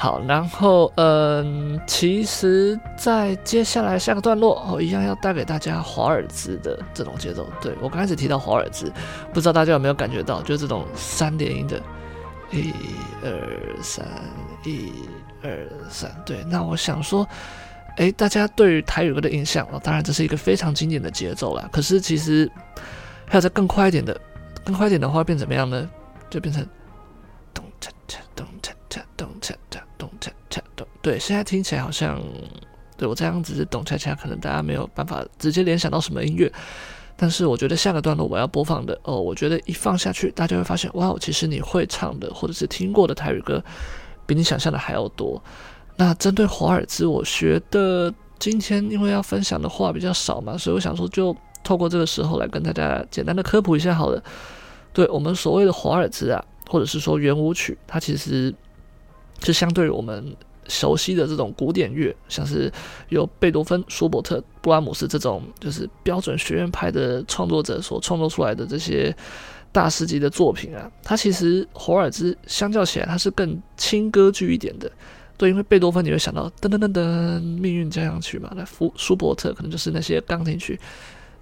[0.00, 7.46] 好，然后嗯，其实，在接下来下个段落，我一样要带给大家华尔兹的这种节奏。
[7.60, 8.90] 对，我刚开始提到华尔兹，
[9.34, 11.78] 不知道大家有没有感觉到，就是这种三连音的，
[12.50, 12.72] 一
[13.22, 14.06] 二三，
[14.64, 14.90] 一
[15.42, 16.10] 二三。
[16.24, 17.28] 对，那我想说，
[17.98, 21.68] 诶，大家对于台语歌的印象，哦当然这是一个非常经典的节奏啦。
[21.70, 22.50] 可是其实
[23.26, 24.18] 还有再更快一点的，
[24.64, 25.86] 更快一点的话变怎么样呢？
[26.30, 26.66] 就变成
[27.52, 29.78] 咚嚓嚓咚嚓嚓咚嚓嚓。
[30.00, 32.18] 咚恰恰咚，对，现在听起来好像，
[32.96, 36.50] 对我这样子是咚恰恰，可能大家没有办法直接联想到什么音乐，
[37.16, 43.62] 但是我觉得下个段落我要播放的哦，我觉得一放下去，大家会发现，哇，其实你会唱的或者是听过的台语歌，
[44.24, 45.42] 比你想象的还要多。
[45.96, 54.22] 那针对华尔兹，我学的今天因为要分享的话比较少嘛，所以我想说就透过这个时候来跟大家简单的科普一下好了。
[54.94, 58.54] 对，我们所谓的华尔兹啊，或者是说圆舞曲，它其实
[59.44, 60.36] 是相对于我们
[60.68, 62.72] 熟悉的这种古典乐，像是
[63.08, 69.14] 由贝多芬、舒伯特、布拉姆斯这种就是标准学院派的创作者所创作出来的这些
[69.72, 74.90] 大师级的作品啊，它其实华尔兹相较起来，它是更轻歌剧一点的。
[75.36, 80.78] 对，因为贝多芬你会想到噔噔噔噔命运交响曲嘛，那舒舒伯特可能就是那些钢琴曲，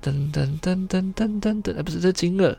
[0.02, 2.56] 噔噔噔噔噔噔噔，不是这金耳，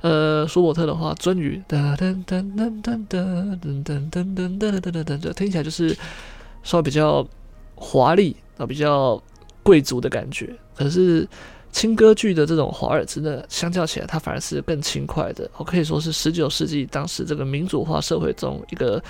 [0.00, 5.96] 呃，舒伯特的话，鱒鱼，噔噔噔噔噔噔噔噔噔噔噔噔噔噔，听起来就是
[6.62, 7.26] 稍微比较
[7.74, 9.22] 华丽啊，比较
[9.62, 10.54] 贵族的感觉。
[10.74, 11.28] 可是
[11.70, 15.50] 轻歌剧的这种华尔兹呢，相较起来，它反而是更轻快的。
[15.56, 19.02] 我可以说是十九世纪当时这个民主化社会中一个。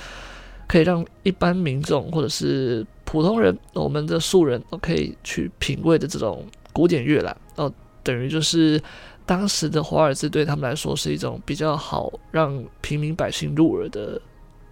[0.71, 6.45] 可以让一般民众或者是普通人，我们的素人都可以去品味的这种
[6.79, 7.37] 古典乐啦。
[7.57, 7.73] 哦，
[8.05, 8.81] 等于就是
[9.27, 14.21] 当时的华尔兹对他们来说是一种比较好让平民百姓入耳的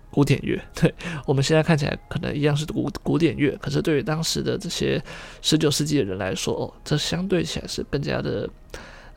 [0.08, 0.56] 古典乐。
[0.72, 0.94] 对，
[1.26, 5.02] 我们现在看起来可能一样是古古典乐，可是对于当时的这些
[5.42, 8.48] 十九世纪的人来说，哦，这相对起来是更加的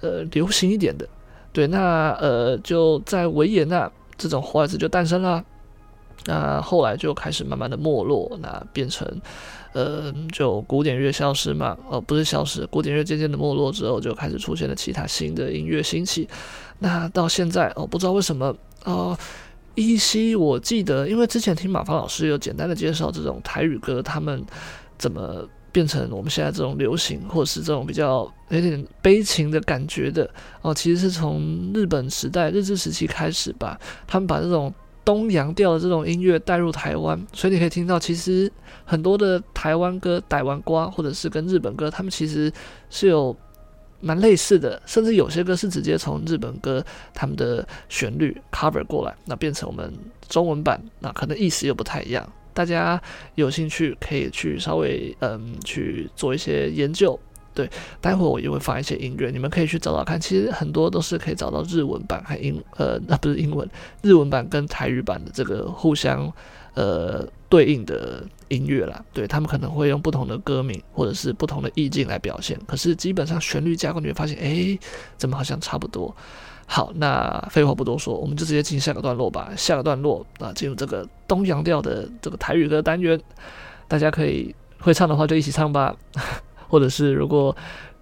[0.02, 1.08] 呃流行一点的。
[1.54, 5.46] 对，那呃就在维也纳，这种华尔兹就诞生了。
[6.26, 9.08] 那后来就开始慢慢的没落，那变成，
[9.74, 16.28] 呃，就古典乐消失嘛，哦，不是消失，古典乐渐渐的没落之后，就开始出现了其他新的音乐兴起。
[16.80, 18.56] 那到现在，哦，不知道为什么，
[18.86, 19.18] 哦，
[19.76, 24.44] 依稀我记得，因为之前听马芳老师有简单的介绍这种台语歌，他们
[24.98, 30.28] 怎么变成我们现在这种流行，或是这种比较有点悲情的感觉的，
[30.64, 34.74] 哦，其实是从日本时代日治时期开始吧，他们把这种。
[35.10, 38.52] 东洋调的这种音乐带入台湾，所以你可以听到，其实
[38.86, 42.54] 很多的台湾歌、台湾歌，或者是跟日本歌，他们其实
[42.92, 43.36] 是有
[44.02, 49.92] 蛮类似的，甚至有些歌是直接从日本歌他们的旋律 cover 过来，那变成我们
[50.28, 52.32] 中文版，那可能意思又不太一样。
[52.54, 53.02] 大家
[53.34, 57.20] 有兴趣可以去稍微嗯去做一些研究。
[57.60, 60.18] 对，待会我也会放一些音乐，你们可以去找找看。
[60.18, 63.70] 其实很多都是可以找到日文版和英呃，那不是英文，
[64.02, 66.32] 日文版跟台语版的这个互相
[66.74, 69.04] 呃对应的音乐啦。
[69.12, 74.80] 对，他们可能会用不同的歌名或者是不同的意境来表现，可是基本上旋律架构你会发现，哎，
[75.18, 76.16] 怎么好像差不多？
[76.66, 79.52] 好，那废话不多说，我们就直接进下个段落吧。
[79.58, 83.20] 下个段落啊，进入这个东洋调的这个台语歌单元，
[83.88, 85.96] 大家可以会唱的话就一起唱吧。
[86.70, 87.54] 或者是如果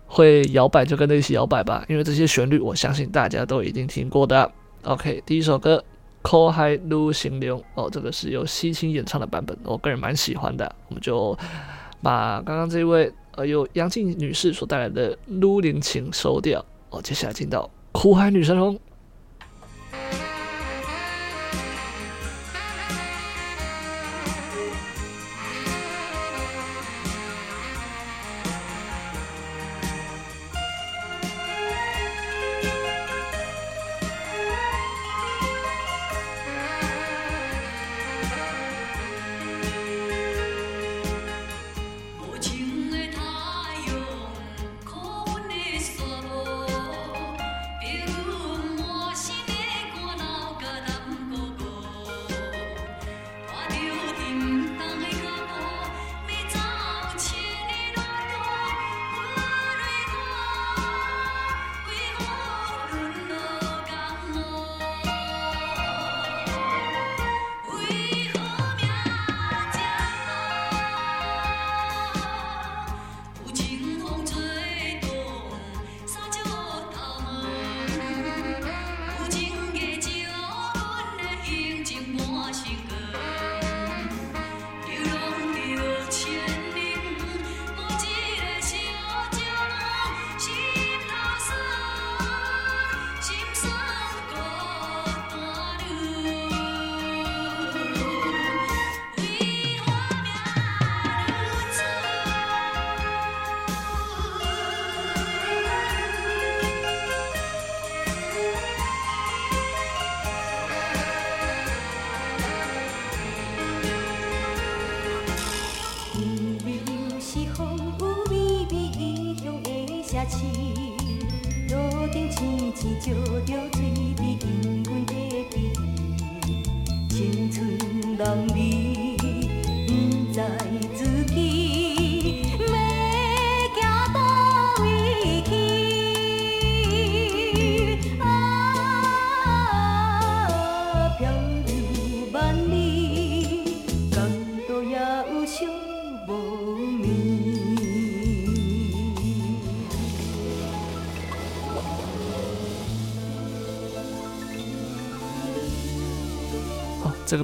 [0.05, 4.51] 会摇摆，就跟着一起摇摆吧，因为这些旋律我相信大家都已经听过的。
[4.83, 5.77] OK，第一首歌
[6.21, 10.75] 《苦海女神龙》哦，这个是由西青演唱的版本，我个人蛮喜欢的。
[10.89, 11.37] 我们就
[12.01, 18.75] 把刚刚这位呃由杨静女士所带来的《女人情》收掉哦，接下来进到《苦海女神龙》。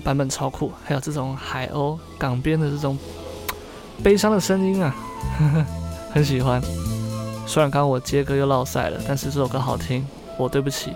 [0.03, 2.97] 版本超酷，还有这种海鸥港边的这种
[4.03, 4.95] 悲伤的声音啊，
[5.39, 5.65] 呵呵，
[6.11, 6.61] 很喜欢。
[7.45, 10.05] 虽然刚刚我接歌又落赛了，但是这首歌好听，
[10.37, 10.93] 我对不起。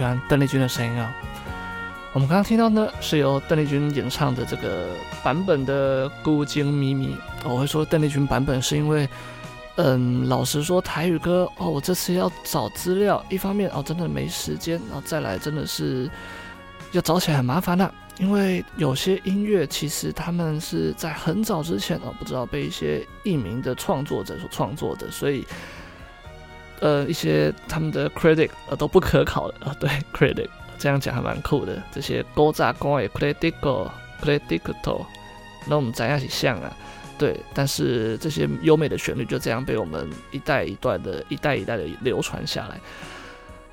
[0.00, 1.14] 喜欢邓丽君的声音啊！
[2.14, 4.86] 我们刚刚听到呢，是由邓丽君演唱的这个
[5.22, 7.08] 版本的《孤金咪咪》。
[7.46, 9.06] 我会说邓丽君版本，是因为，
[9.76, 16.08] 嗯，老实说台语歌哦，我这次要找资料，一方面哦真的没时间，然后再来真的是
[16.92, 25.46] 要找起来很麻烦呐，因为有些音乐其实他们是在很早之前哦，不知道被一些艺名的创作者所创作的，所以。
[26.80, 31.82] 呃，一些他们的 credit 呃都不可考的啊、呃，对 credit 这样讲还蛮酷的。
[31.92, 33.90] 这些古早歌的 critical
[34.22, 35.04] critical，
[35.66, 36.74] 那我们怎样去像啊？
[37.18, 42.80] 对，但是这些优美的旋律就这样被我们一代一代的一代一代的流传下来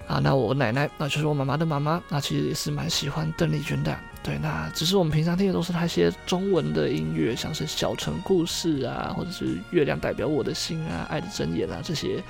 [0.05, 0.19] 啊。
[0.21, 3.97] 那我奶奶，那就是我妈妈的妈妈，那其实也是蛮喜欢邓丽君的。
[4.21, 12.21] 对，那只是我们平常听的都是她一些中文的音乐，像是《小城故事》啊，或者是《月亮代表我的心》啊，《爱的箴言》啊这些。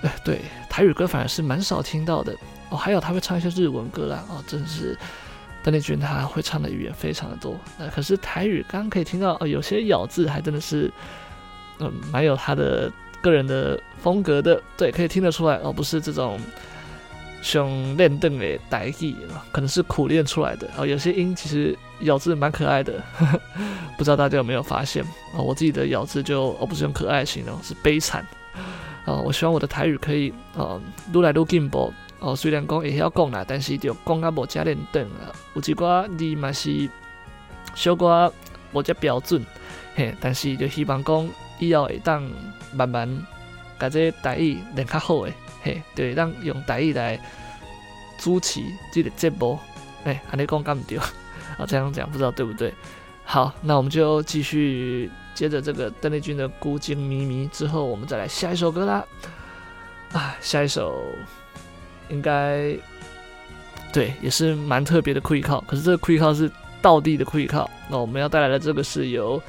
[0.00, 2.34] 对对，台语歌反而是蛮少听到的
[2.70, 2.76] 哦。
[2.76, 4.96] 还有他会唱一些日文歌啦，哦，真是
[5.62, 7.56] 邓丽君她会唱的语言非常的多。
[7.78, 10.90] 那可是台语刚刚可以听到哦，有些咬字还真的是
[11.80, 12.90] 嗯蛮有他的
[13.20, 14.62] 个人的风格的。
[14.76, 16.38] 对，可以听得出来哦，不是这种
[17.42, 19.16] 熊练邓的台语，
[19.50, 20.86] 可能是苦练出来的哦。
[20.86, 23.40] 有些音其实咬字蛮可爱的，呵呵，
[23.96, 25.02] 不知道大家有没有发现
[25.34, 25.42] 哦？
[25.42, 28.24] 我自己的咬字就哦不是用可爱形容，是悲惨。
[29.08, 30.78] 哦，我希望我的台语可以呃，
[31.14, 31.90] 愈来愈进步
[32.20, 32.36] 哦。
[32.36, 36.90] 虽然讲会晓讲啦，但是就讲啊无遮练邓啊，有几寡字嘛是
[37.74, 38.30] 小寡
[38.72, 39.42] 无遮标准
[39.94, 40.14] 嘿。
[40.20, 42.30] 但是就希望讲以后会当
[42.74, 43.08] 慢慢
[43.78, 45.32] 把这台语练较好诶
[45.62, 47.18] 嘿，对，让用台语来
[48.18, 48.60] 主持
[48.92, 49.58] 这个节目
[50.04, 50.98] 诶，安尼讲敢毋对
[51.56, 51.64] 啊？
[51.66, 52.74] 这样讲不知道对不对？
[53.24, 55.10] 好，那我们就继续。
[55.38, 59.04] 接着这个邓丽君的《孤金咪咪》之后，我们再来下一首歌啦。
[60.10, 61.00] 啊，下一首
[62.08, 62.76] 应该
[63.92, 65.64] 对，也是蛮特别的 quick call。
[65.64, 66.50] 可是这个 quick call 是
[66.82, 67.68] 道地的 quick call。
[67.88, 69.40] 那我们要带来的这个是由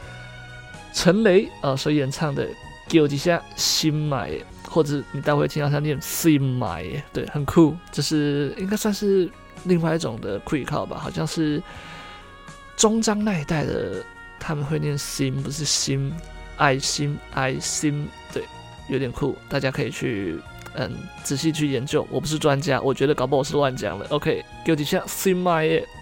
[0.93, 2.45] 陈雷啊所演唱的
[2.87, 4.29] 《叫一下心买》，
[4.69, 7.75] 或者你待会听到他念“心买”，对，很酷。
[7.91, 9.27] 这是应该算是
[9.63, 10.99] 另外一种的 quick call 吧？
[10.99, 11.59] 好像是
[12.77, 14.05] 中章那一代的。
[14.39, 16.13] 他们会念心，不是心，
[16.57, 18.43] 爱心，爱心，对，
[18.87, 20.39] 有点酷，大家可以去
[20.75, 20.91] 嗯
[21.23, 22.07] 仔细去研究。
[22.09, 24.05] 我不是专家，我觉得搞不好是乱讲的。
[24.09, 25.98] OK，给我几下，See my it。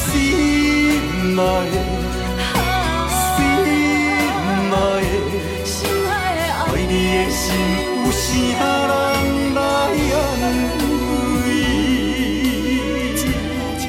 [0.00, 0.08] 心
[1.36, 1.40] 爱
[1.70, 1.76] 的
[5.64, 5.76] 心
[6.08, 7.40] 爱的，爱你的心
[8.02, 8.28] 有啥
[8.90, 8.92] 人
[9.54, 10.16] 来安
[11.44, 11.48] 慰？
[13.14, 13.22] 做
[13.58, 13.82] 过去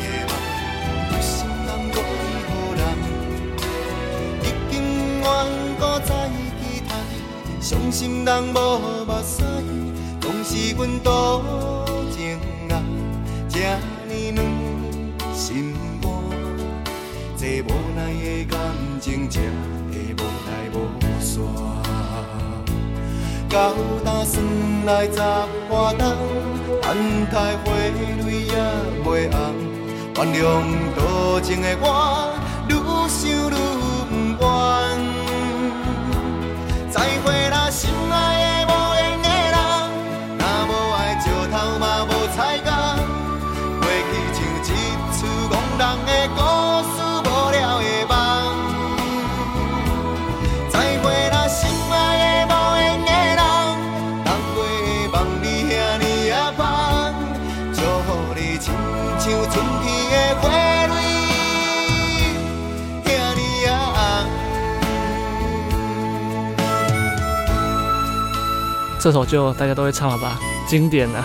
[0.00, 0.32] 诶梦，
[1.10, 1.32] 有心
[1.66, 2.32] 人搁伊
[2.78, 2.82] 人？
[4.42, 4.72] 已经
[5.20, 5.24] 怨
[5.78, 6.08] 过再
[6.60, 6.90] 期待，
[7.60, 8.56] 伤心人无
[9.04, 9.32] 目屎。
[10.20, 11.53] 当时阮多。
[23.54, 23.72] 到
[24.04, 24.44] 打算
[24.84, 25.20] 来十
[25.70, 26.02] 外冬，
[26.82, 27.70] 等待花
[28.26, 28.54] 蕊也
[29.04, 29.38] 袂红，
[30.16, 30.44] 原谅
[30.96, 31.86] 多情的我，
[32.68, 32.72] 愈
[33.08, 33.54] 想愈
[34.34, 34.44] 不愿。
[36.90, 38.33] 再会啦，心爱。
[69.04, 71.22] 这首就大家都会唱了吧经典的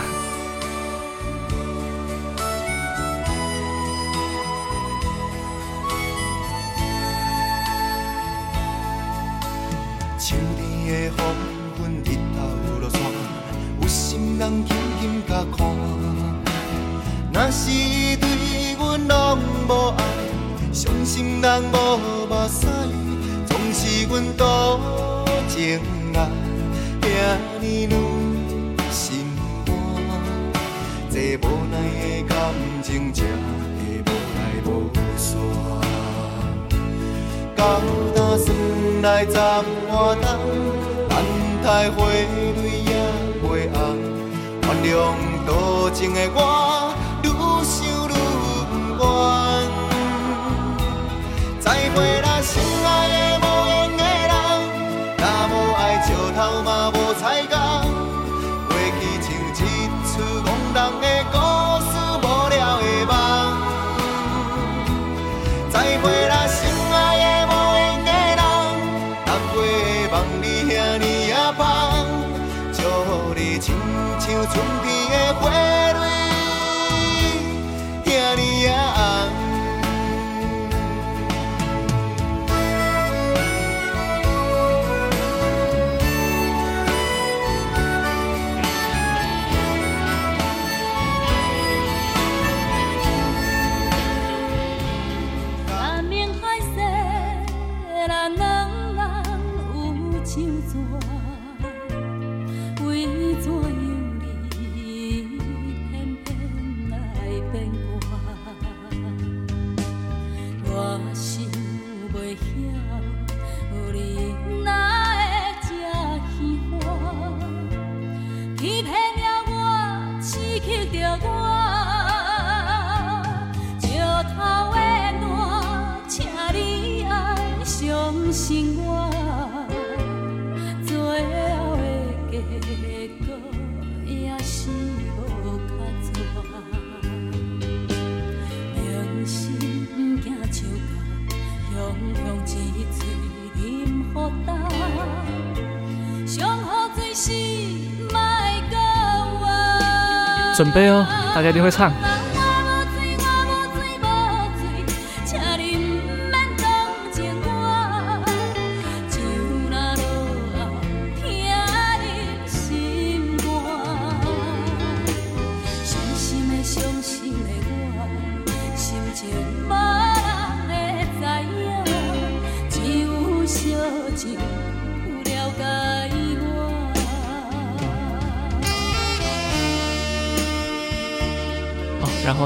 [150.60, 152.09] 准备哦，大家一定会唱。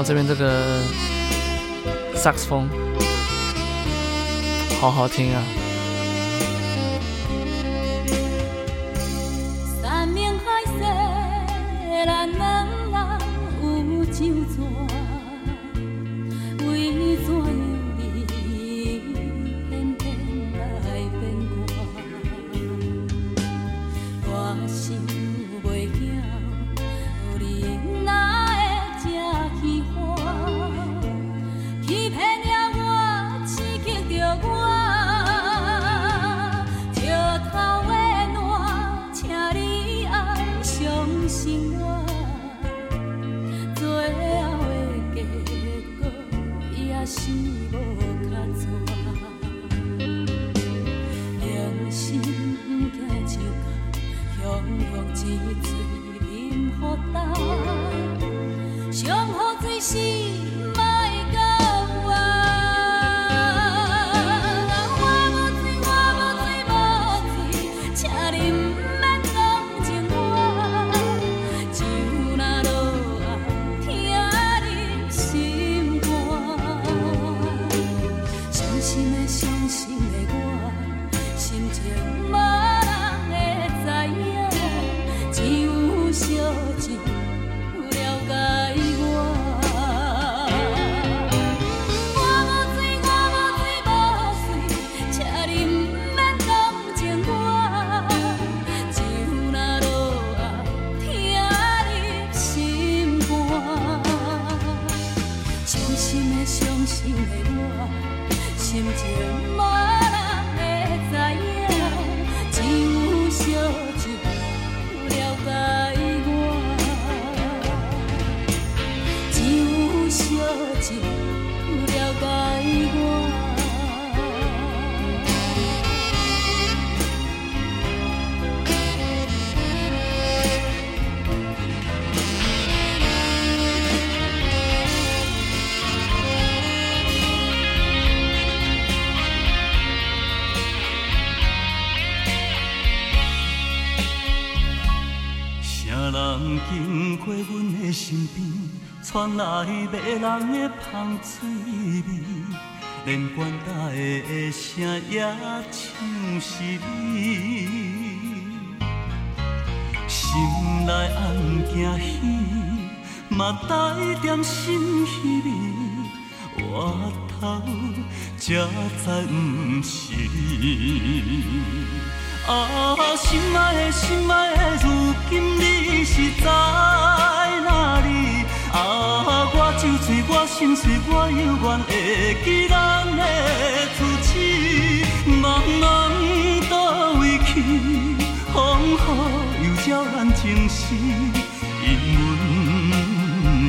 [0.04, 0.82] 这边这个
[2.14, 2.68] 萨克斯风，
[4.78, 5.42] 好好听啊！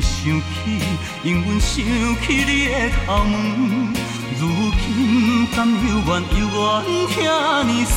[0.06, 0.54] 想起，
[1.24, 1.74] 因阮想
[2.22, 2.72] 起你的
[3.04, 3.34] 头毛，
[4.38, 4.42] 如
[4.80, 4.86] 今
[5.54, 5.76] 甘犹
[6.06, 6.08] 原
[6.38, 6.58] 犹原
[7.08, 7.16] 遐
[7.64, 7.94] 尼水。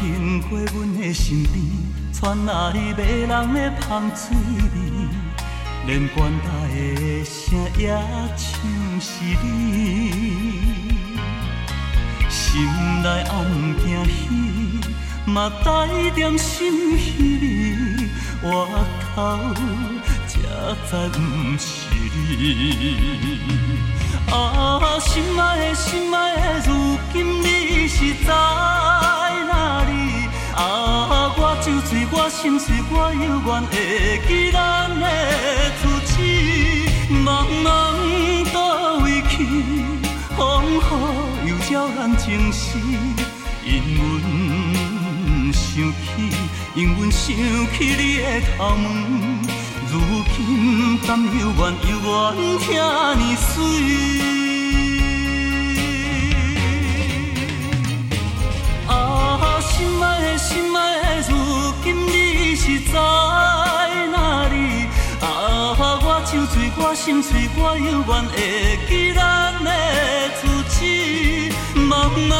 [0.00, 1.54] 经过阮的身边，
[2.12, 4.76] 传来迷人的香水味，
[5.86, 6.46] 连管台
[6.96, 7.88] 的声也
[8.36, 8.46] 像
[9.00, 10.60] 是你，
[12.28, 12.62] 心
[13.02, 13.34] 内暗
[13.78, 14.10] 惊喜，
[15.24, 18.10] 嘛带点心稀。
[18.42, 18.68] 我
[19.14, 19.38] 靠，
[20.28, 20.38] 这
[20.86, 21.18] 才不
[21.58, 21.68] 是
[22.28, 22.38] 你。
[24.30, 29.29] 啊，心爱的，心爱的，如今你是在？
[30.60, 35.02] 啊，我酒醉，我心碎，我犹原会记咱的
[35.80, 35.82] 字。
[37.08, 37.66] 茫茫
[38.52, 39.32] 到位去，
[40.36, 40.38] 风
[40.76, 42.78] 雨又照咱情丝。
[43.64, 43.98] 因阮
[45.50, 46.04] 想起，
[46.74, 47.24] 因阮想
[47.72, 48.22] 起你的
[48.58, 48.84] 头毛，
[49.90, 49.94] 如
[50.36, 52.12] 今甘犹原犹原
[52.58, 52.68] 听
[53.18, 54.39] 你水。
[59.80, 61.32] 心爱的，心爱的，如
[61.82, 62.94] 今你是在
[64.12, 64.54] 哪里？
[65.22, 65.24] 啊，
[65.78, 68.34] 我酒醉，我心碎，我犹原会
[68.86, 69.68] 记咱的
[70.36, 71.50] 字迹。
[71.74, 71.90] 茫
[72.28, 72.30] 茫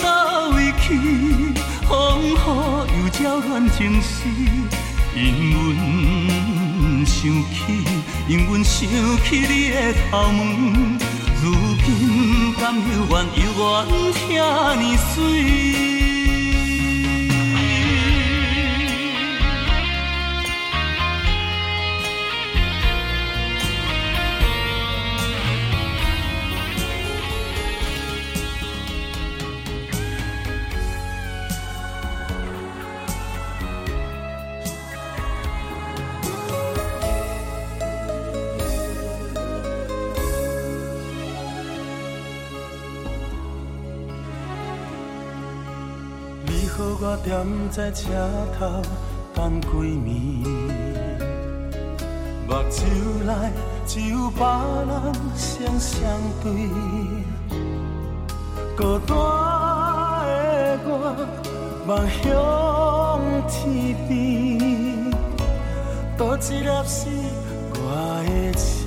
[0.00, 0.86] 到位去，
[1.88, 1.90] 风
[2.22, 2.32] 雨
[3.18, 4.08] 又扰乱情丝。
[5.12, 5.18] 因
[5.50, 7.18] 阮想
[7.50, 7.58] 起，
[8.28, 8.78] 因阮想
[9.24, 9.76] 起你的
[10.08, 10.38] 头毛，
[11.42, 11.44] 如
[11.84, 12.80] 今甘犹
[13.10, 13.66] 原犹原
[14.12, 14.22] 听
[14.80, 15.89] 你水。
[47.26, 48.08] 踮在车
[48.58, 48.82] 头
[49.34, 50.44] 等归暝，
[52.48, 52.82] 目睭
[53.24, 53.32] 内
[53.86, 55.98] 只有别人成双
[56.42, 56.50] 对。
[58.76, 59.14] 孤单
[60.26, 60.90] 的我
[61.86, 62.22] 望向
[63.48, 64.10] 天边，
[66.16, 66.98] 多一粒是
[67.74, 67.78] 我
[68.24, 68.78] 的星，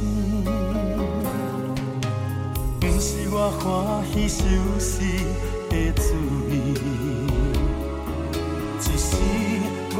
[2.80, 3.61] 不是我欢
[4.11, 4.41] 喜受
[4.80, 4.91] 死
[5.69, 6.15] 的滋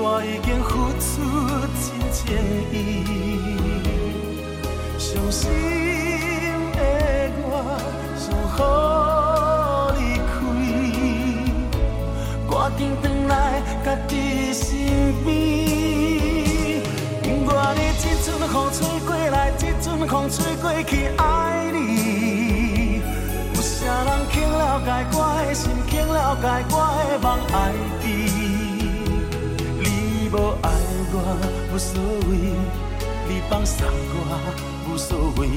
[0.06, 1.06] 我已经付出
[1.80, 2.20] 真情
[2.74, 2.76] 意，
[5.00, 5.48] 伤心
[6.74, 6.78] 的
[7.40, 7.48] 我
[8.20, 8.58] 想好
[9.96, 10.36] 离开，
[12.52, 13.32] 赶紧回来
[13.86, 14.12] 家己
[14.52, 14.62] 身
[15.24, 15.32] 边。
[17.46, 18.78] 我的这阵风吹
[19.08, 21.24] 过来，这阵风吹过去，爱
[21.72, 21.78] 你。
[23.56, 23.72] 有啥
[24.04, 25.18] 人肯了解我
[25.48, 26.76] 的心，肯了解我
[27.08, 27.72] 的梦，爱
[28.04, 28.13] 你。
[30.34, 30.68] 无爱
[31.14, 31.16] 我
[31.72, 32.32] 无所谓，
[33.30, 34.20] 你放送我
[34.90, 35.48] 无所谓，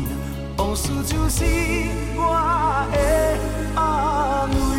[0.59, 1.47] 往事就是
[2.15, 2.21] 我
[2.93, 2.95] 的
[3.75, 4.76] 安慰。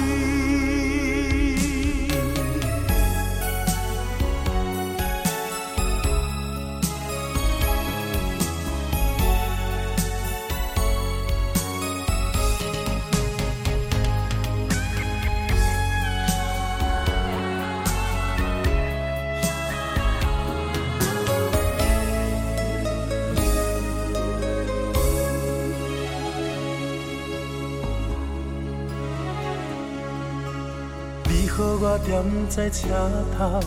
[31.60, 32.10] 我踮
[32.50, 32.88] 在车
[33.38, 33.60] 头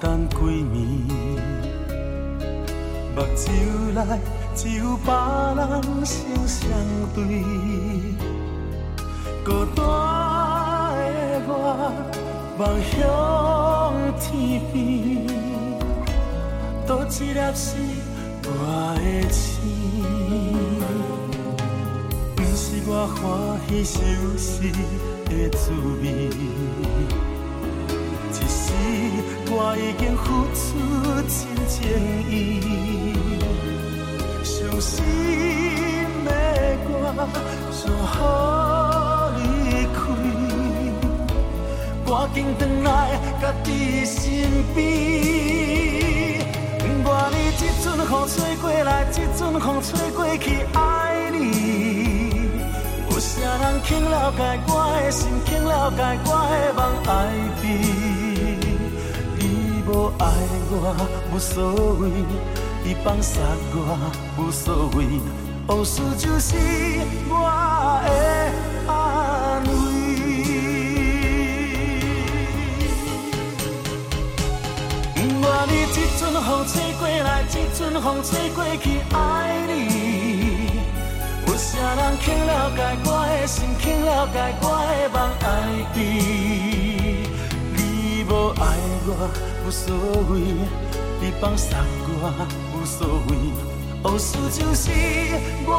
[0.00, 0.76] 等归暝，
[3.14, 3.46] 目睭
[3.94, 4.00] 内
[4.54, 5.12] 只有别
[5.56, 5.68] 人
[6.04, 6.14] 成
[6.46, 6.58] 双
[7.14, 7.18] 对。
[9.44, 11.50] 孤单的我
[12.58, 12.60] 望
[12.90, 12.96] 向
[14.20, 14.76] 天边，
[16.86, 17.66] 多一粒是
[18.44, 18.48] 我
[18.98, 19.56] 的星，
[22.36, 23.16] 不是我欢
[23.68, 23.96] 喜受
[24.36, 24.48] 死
[25.28, 25.70] 的滋
[26.02, 26.04] 味。
[28.30, 28.72] 一时
[29.50, 30.58] 我已经付出
[31.28, 31.36] 真
[31.68, 31.76] 情
[32.28, 32.32] 意，
[34.42, 34.94] 伤心
[36.24, 36.26] 的
[36.88, 36.92] 我
[37.72, 37.78] 想
[39.36, 39.96] 予你开，
[42.06, 42.86] 赶紧回来
[43.40, 43.68] 家己
[44.04, 44.16] 身
[44.74, 44.76] 边。
[47.04, 50.97] 我的这阵风吹过来，这阵风吹过去，爱。
[53.60, 54.72] 人肯了解我
[55.02, 57.10] 的心，肯了解我的梦，爱
[57.62, 57.64] 你。
[59.90, 60.22] 无爱
[60.70, 60.74] 我
[61.32, 62.10] 无所谓，
[62.84, 63.40] 你放下
[63.72, 63.76] 我
[64.36, 65.06] 无所谓，
[65.66, 66.54] 往事就是
[67.30, 67.32] 我
[68.04, 68.08] 的
[68.92, 69.70] 安慰。
[75.40, 79.16] 我的这阵风吹过来，这阵风吹过去，爱
[79.66, 80.07] 你。
[81.78, 85.46] 解我的心，肯了解我的梦爱
[85.94, 85.96] 你。
[87.74, 87.78] 你
[88.24, 88.30] 无
[88.60, 88.62] 爱
[89.06, 89.10] 我
[89.64, 89.84] 无所
[90.28, 90.32] 谓，
[91.20, 91.78] 你放送
[92.08, 92.22] 我
[92.74, 92.98] 无所
[93.28, 93.30] 谓，
[94.02, 94.90] 往事就是
[95.66, 95.70] 我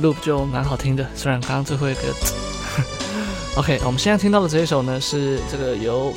[0.00, 2.00] loop 就蛮好听的，虽然刚刚最后一个，
[3.56, 6.12] OK，我们现在听到的这一首呢，是这个由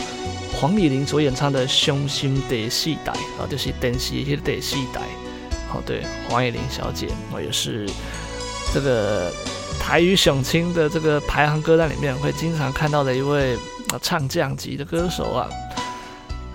[0.54, 5.02] 黄乙玲所演唱的《伤心地四代》，啊，就是电视一些第四代，
[5.70, 7.90] 好，对，黄乙玲小姐，我也是
[8.74, 9.32] 这个
[9.80, 13.58] 台语雄青的这个排行歌单里面会经常看到的一位
[14.02, 15.48] 唱将级的歌手啊。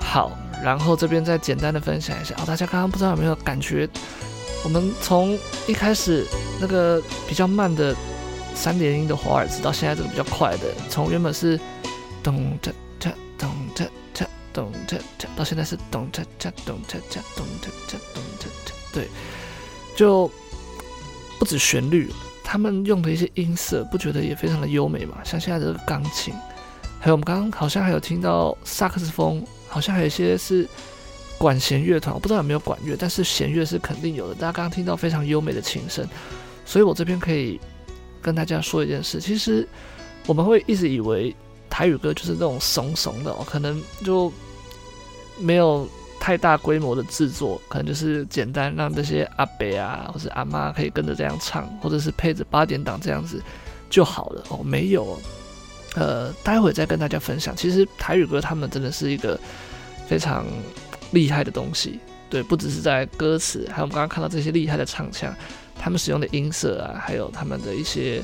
[0.01, 0.31] 好，
[0.63, 3.89] 然后这边再简单的分享一下，哦，大家刚刚不知道有没有感觉？
[4.65, 5.39] 我们从
[5.69, 6.27] 一开始
[6.59, 7.95] 那个比较慢的
[8.55, 11.61] 三连音的华尔兹，到现在这个比较快的，从原本是
[12.23, 19.09] 咚嚓嚓咚嚓嚓咚嚓嚓，到现在是咚嚓嚓咚嚓嚓咚嚓嚓咚嚓嚓，对，
[19.95, 20.31] 就
[21.39, 22.11] 不止旋律，
[22.43, 25.19] 他们用的一些音色，不觉得也非常的优美嘛？
[25.25, 26.33] 像现在这个钢琴，
[26.99, 30.67] 还有我们刚刚好像还有听到萨克斯风，好像还有一些是。
[31.37, 34.35] 管弦乐团，我不知道有没有管乐，但是弦乐是肯定有的。
[34.35, 36.07] 大家刚刚听到非常优美的琴声，
[36.65, 37.61] 所以我这边可以
[38.23, 39.21] 跟大家说一件事。
[39.21, 39.69] 其实
[40.27, 41.35] 我们会一直以为
[41.69, 44.33] 台语歌就是那种怂怂的，哦可能就
[45.39, 45.87] 没有
[46.21, 53.43] 太大规模的制作，可能就是简单让这些阿伯啊或者阿妈可以跟着这样唱，或者是配着八点档这样子
[53.91, 54.61] 就好了哦。
[54.65, 55.21] 没有，
[55.97, 57.55] 呃，待会再跟大家分享。
[57.55, 59.39] 其实台语歌他们真的是一个
[60.07, 60.47] 非常。
[61.15, 65.33] 厉害的东西，对，不只是在歌词，还有我们刚刚看到这些厉害的唱腔，
[65.79, 68.23] 他们使用的音色啊，还有他们的一些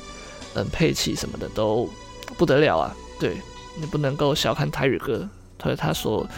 [0.55, 1.89] 嗯配器什么的都
[2.37, 2.95] 不得了啊。
[3.19, 3.37] 对，
[3.79, 5.27] 你不能够小看台语歌，
[5.63, 6.29] 所以它所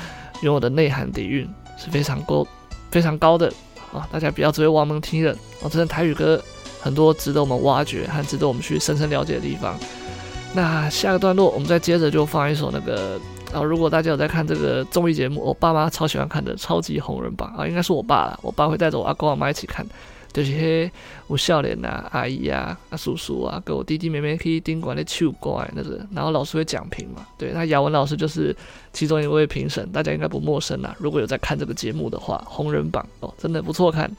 [0.42, 1.48] 拥有的内涵底蕴
[1.78, 2.46] 是非常高、
[2.90, 3.52] 非常高的
[3.92, 4.06] 啊！
[4.12, 6.42] 大家不要只会望门听了，哦，真的台语歌
[6.80, 9.78] 很多值得我们挖掘和值得我们去深深了解的地方。
[10.54, 13.18] 那下个段落，我们再接着就放一首那个。
[13.52, 19.86] 然后，如果大家有在看这个综艺节目，我爸妈超喜欢看的《超级红人榜》啊，应该是我爸啦，我爸会带着我阿公阿妈一起看，
[20.32, 20.90] 就是迄
[21.28, 27.26] 有少年啊、阿姨啊、啊叔叔啊，跟我弟弟妹妹可以顶管的唱歌那个，然后老师会讲评嘛。
[27.36, 28.56] 对，那雅文老师就是
[28.90, 30.96] 其中一位评审，大家应该不陌生啦。
[30.98, 34.10] 如果有在看这个节目的话，红人榜哦，真的不错看。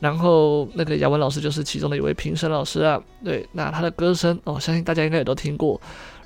[0.00, 3.00] 然后那个雅文老师就是其中的一位评审老师啊。
[3.22, 5.80] 对，那他的歌声哦，相信大家应该也都听过。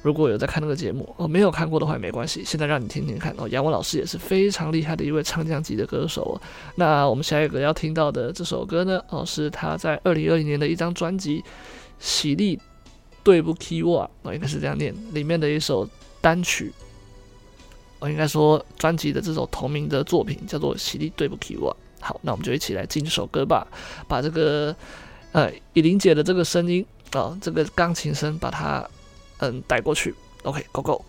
[0.09, 3.47] 如果有在看那个节目哦，没有看过的话也没关系，现在让你听听看哦。
[3.51, 6.41] 杨文老师也是非常厉害的一位唱将级的歌手哦。
[6.77, 11.43] 那我们下一个要听到的这首歌呢，哦，是他在二零二零年的一张专辑
[11.99, 12.59] 《喜力
[13.23, 15.87] 对不起我》哦，应该是这样念，里面的一首
[16.23, 16.73] 单曲。
[17.99, 21.71] 我应该说专辑的这首同名的作品叫做《喜力对不起我》。
[22.03, 23.67] 好，那我们就一起来进这首歌吧，
[24.09, 24.75] 把这个
[25.33, 28.89] 呃以琳姐的这个声音啊、哦，这个钢琴声把它。
[29.39, 30.15] 嗯，带过去。
[30.45, 31.05] OK，Go Go。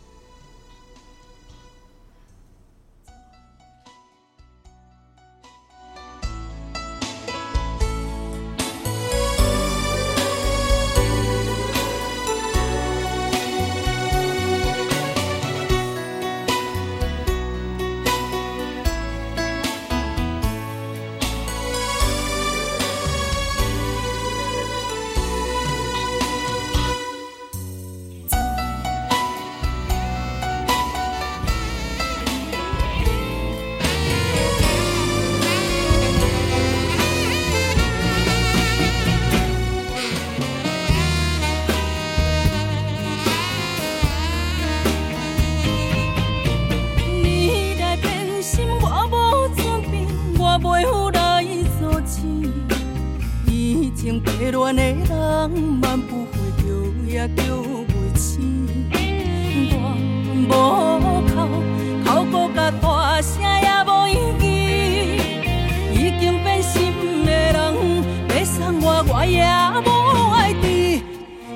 [50.61, 51.43] 袂赴来
[51.79, 52.21] 阻止，
[53.47, 56.63] 已经白恋的人，万不悔叫
[57.07, 57.43] 也叫
[57.87, 58.67] 袂醒。
[60.49, 60.53] 我
[61.01, 61.33] 无哭，
[62.03, 64.11] 哭到甲大声也无意
[64.43, 64.47] 义。
[65.93, 66.91] 已经变心
[67.25, 67.55] 的人，
[68.29, 69.43] 要送我我也
[69.85, 69.87] 无
[70.33, 71.03] 爱滴，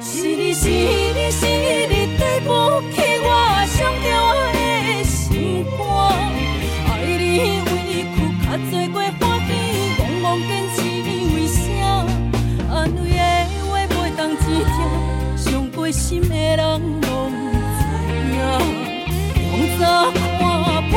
[0.01, 1.45] 是你是你是
[1.87, 1.92] 你。
[16.55, 17.31] 人拢
[17.77, 17.81] 知
[18.33, 18.37] 影，
[19.51, 19.81] 用早
[20.11, 20.13] 看
[20.91, 20.93] 破，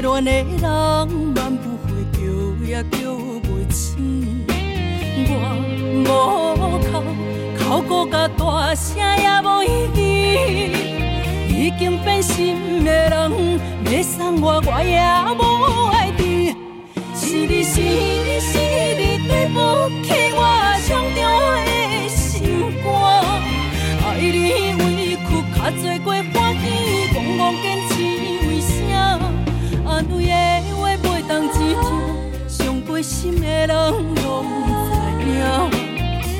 [0.00, 2.18] 热恋的人，万不回叫
[2.66, 2.96] 也叫
[3.42, 4.44] 袂醒。
[6.06, 6.10] 我
[6.58, 9.66] 无哭，哭个甲大声也无意
[9.96, 10.00] 义。
[11.48, 13.60] 已经变心的人，
[13.90, 15.00] 要送我我也
[15.38, 15.40] 无
[15.92, 16.54] 爱滴。
[17.14, 19.56] 是你是你是你，对不
[20.04, 20.40] 起我
[20.82, 21.18] 伤着
[21.64, 21.75] 的。
[33.66, 34.46] 人拢
[35.18, 35.40] 知影，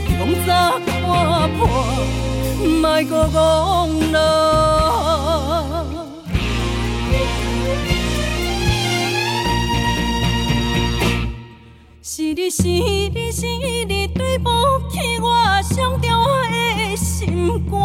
[0.06, 0.48] 讲早
[0.86, 1.60] 看破，
[2.80, 4.16] 莫搁讲啦。
[12.02, 14.48] 是你，是你，是你，对不
[14.90, 17.76] 起我，伤着我的心肝。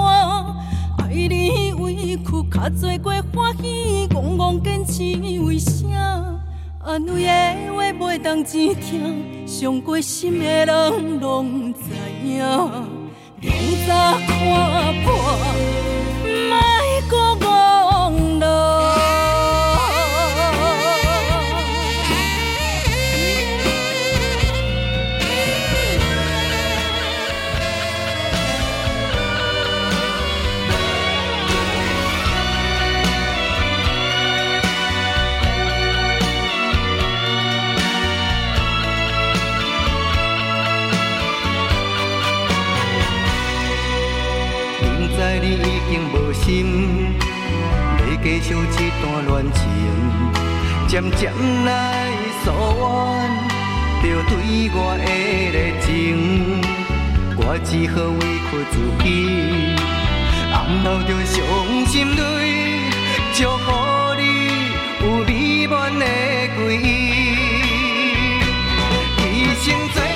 [0.99, 5.01] 爱你委屈，卡做过欢喜，戆戆坚持
[5.41, 6.40] 为啥？
[6.83, 11.83] 安慰的话袂当只听，伤过心的人拢不知
[12.25, 12.43] 影，
[13.39, 13.51] 明
[13.87, 15.11] 早看破。
[46.43, 47.15] 心，
[47.99, 49.59] 要继续这段恋情，
[50.87, 51.31] 渐渐
[51.65, 51.69] 来
[52.43, 52.45] 疏
[52.81, 52.83] 远
[54.01, 54.31] 着对
[54.73, 55.05] 我的
[55.51, 55.87] 热情，
[57.37, 59.05] 我只好委屈自己，
[60.51, 61.35] 暗流着伤
[61.85, 62.19] 心泪，
[63.33, 63.65] 祝福
[64.17, 64.21] 你
[65.03, 65.29] 有美
[65.67, 66.05] 满的
[66.57, 66.89] 归依，
[69.17, 69.25] 一
[69.63, 70.10] 生最。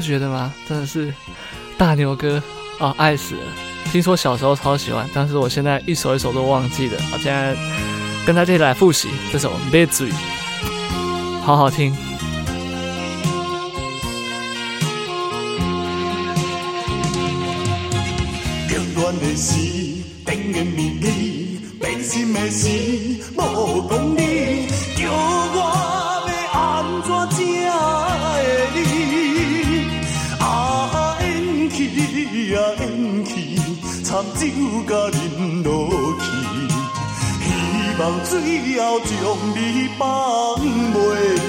[0.00, 0.50] 不觉得吗？
[0.66, 1.12] 真的是
[1.76, 2.42] 大牛哥
[2.78, 3.42] 啊，爱死了！
[3.92, 6.96] 听说小时候超喜欢，但是我现在一首一首都忘记了。
[7.12, 7.54] 我现在
[8.24, 10.08] 跟大家来复习这首《别嘴》，
[11.42, 11.94] 好好听。
[38.24, 39.10] 最后将
[39.54, 41.39] 你放袂。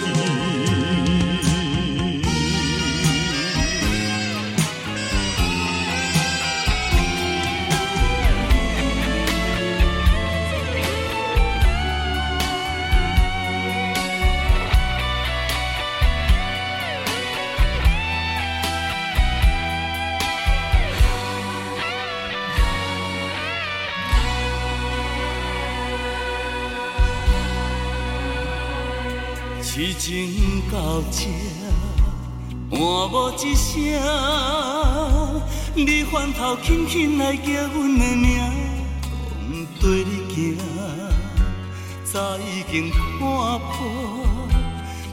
[30.71, 31.27] 到这，
[32.69, 33.75] 换无一声，
[35.75, 38.39] 你翻头轻轻来叫阮的名，
[39.01, 40.57] 讲跟你行，
[42.05, 43.59] 早已经看破，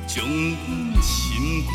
[0.06, 1.74] 将阮心肝，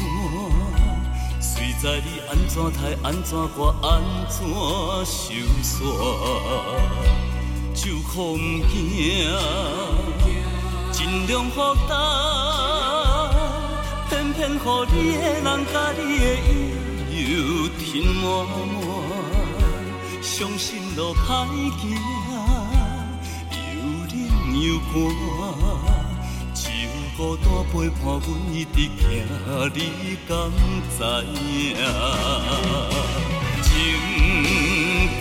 [1.41, 1.51] 随
[1.83, 4.39] 在你安怎待安怎我安怎
[5.05, 5.67] 收煞。
[7.75, 8.37] 就可不
[8.71, 9.27] 惊，
[10.93, 11.91] 尽量负担，
[14.43, 16.21] 偏偏予你的人甲你的
[17.09, 17.33] 伊又
[17.79, 18.23] 甜满
[18.73, 18.75] 满，
[20.21, 20.67] 伤心
[20.97, 21.25] 路歹
[21.79, 21.81] 行，
[23.51, 23.55] 又
[24.11, 24.13] 冷
[24.59, 24.91] 又寒，
[26.53, 29.01] 只有孤单陪伴阮一直行，
[29.73, 29.77] 你
[30.27, 30.31] 敢
[30.91, 30.99] 知
[31.31, 31.79] 影？
[33.63, 33.63] 情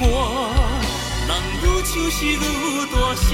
[0.01, 0.03] 歌。
[1.29, 1.31] 人
[1.63, 2.37] 愈唱是愈
[2.91, 3.31] 大声，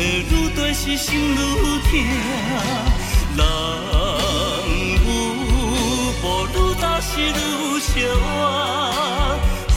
[0.00, 1.92] 会愈对视心愈痛，
[3.36, 3.38] 人
[4.96, 5.06] 有
[6.22, 7.30] 无愈早时愈
[7.78, 7.92] 相
[8.24, 8.32] 爱，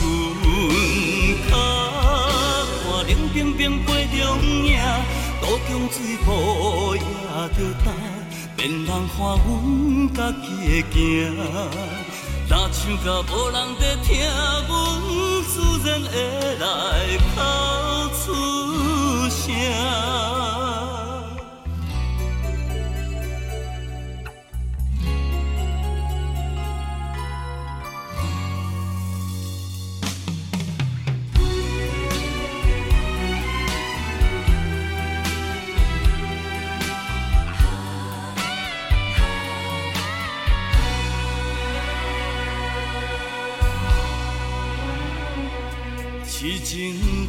[0.00, 0.02] 阮
[1.46, 1.52] 脚
[2.80, 4.18] 看冷冰冰杯中
[4.64, 4.72] 影，
[5.42, 6.26] 渡江水波
[6.96, 7.86] 也着担，
[8.56, 9.46] 免人看阮
[10.14, 10.48] 家己
[10.80, 11.36] 的行。
[12.48, 14.08] 若唱甲无人在听，
[14.68, 14.72] 阮
[15.50, 15.52] 自
[15.84, 16.12] 然会
[16.60, 16.64] 来
[17.18, 17.36] 哭
[18.24, 18.63] 出。
[19.44, 19.54] 情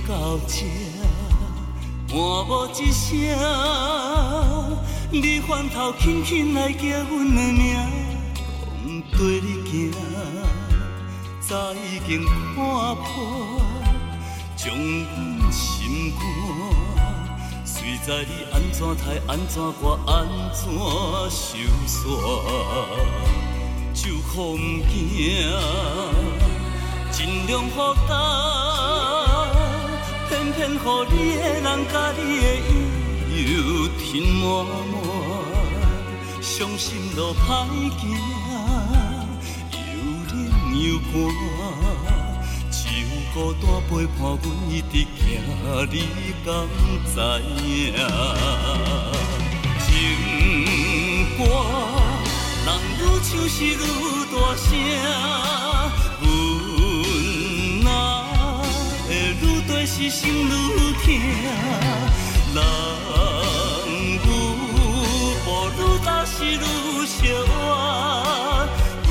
[0.08, 0.85] 到这，
[2.16, 3.12] 换无一声，
[5.12, 7.76] 你翻头轻轻来叫阮的名，
[8.86, 9.92] 讲跟你行，
[11.42, 12.56] 早已经看
[12.96, 13.04] 破，
[14.56, 16.24] 将阮心肝，
[17.66, 20.72] 随在你安怎待安怎我安怎
[21.30, 22.00] 收煞，
[23.94, 24.96] 就可不惊。
[27.12, 27.76] 尽量负
[28.08, 28.16] 担，
[30.28, 32.46] 偏偏乎你的人甲你的
[33.30, 33.48] 伊又
[34.00, 34.44] 添满
[34.92, 34.94] 满，
[36.42, 37.46] 伤心路歹
[38.00, 38.02] 行，
[39.72, 39.78] 又
[40.32, 40.34] 冷
[40.82, 41.14] 又寒，
[42.72, 43.04] 只有
[43.34, 45.24] 孤单陪伴阮一直行，
[45.92, 45.94] 你
[46.46, 46.48] 敢
[47.06, 47.16] 知
[47.62, 47.94] 影？
[49.86, 49.86] 情
[51.38, 51.40] 歌，
[52.66, 53.76] 人愈唱是愈
[54.32, 54.66] 大声。
[59.88, 61.06] 是心愈痛，
[62.56, 62.58] 人
[64.26, 64.28] 有
[65.46, 66.58] 无愈早时愈
[67.06, 67.16] 相
[67.54, 67.64] 爱，
[69.06, 69.08] 阮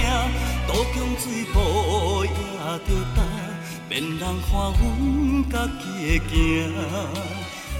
[0.67, 1.23] 渡江水
[1.53, 1.55] 波
[2.25, 2.29] 也
[2.85, 3.17] 着担，
[3.89, 4.83] 免人看阮
[5.49, 5.83] 家己
[6.19, 6.35] 的行。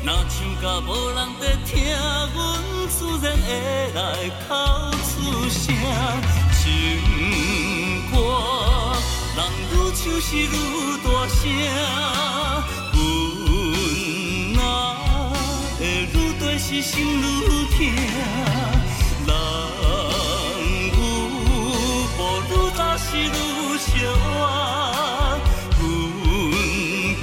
[0.06, 1.74] 若唱甲无人在听，
[2.34, 2.38] 阮
[2.88, 3.48] 自然会
[3.94, 4.00] 来
[4.48, 4.50] 哭
[5.04, 5.14] 出
[5.50, 5.64] 声。
[6.58, 6.66] 情，
[10.06, 10.48] 愈唱是愈
[11.04, 11.42] 大声，
[12.94, 12.96] 阮
[14.54, 14.60] 若
[15.80, 15.82] 会
[16.14, 17.22] 愈对视心愈
[17.74, 17.76] 痛，
[19.26, 19.30] 人
[20.94, 20.96] 有
[22.20, 23.28] 无愈早时愈
[23.80, 23.90] 相
[24.46, 25.42] 爱，
[25.80, 25.82] 阮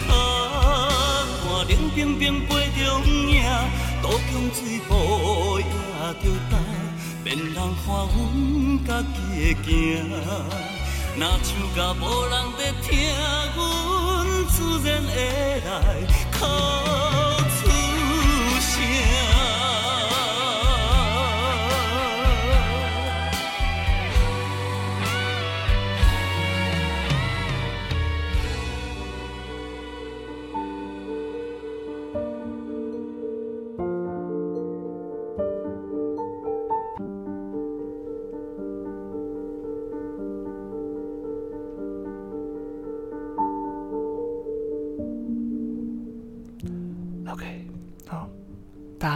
[0.08, 0.10] 脚
[1.38, 2.82] 看冷冰冰杯中
[3.28, 3.32] 影，
[4.02, 4.20] 渡江
[4.52, 4.90] 水波
[5.60, 5.64] 也
[6.20, 6.52] 着担，
[7.22, 8.18] 免人看阮
[8.84, 10.81] 家己的行。
[11.14, 12.90] 若唱甲无人在听，
[13.54, 13.60] 阮
[14.48, 14.56] 自
[14.88, 15.10] 然会
[15.60, 15.68] 来
[16.32, 16.40] 哭。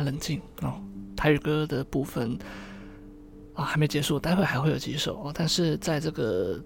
[0.06, 0.80] 冷静哦，
[1.14, 2.38] 台语歌的部分
[3.52, 5.32] 啊还没结束，待会还会有几首哦。
[5.34, 6.58] 但是在这个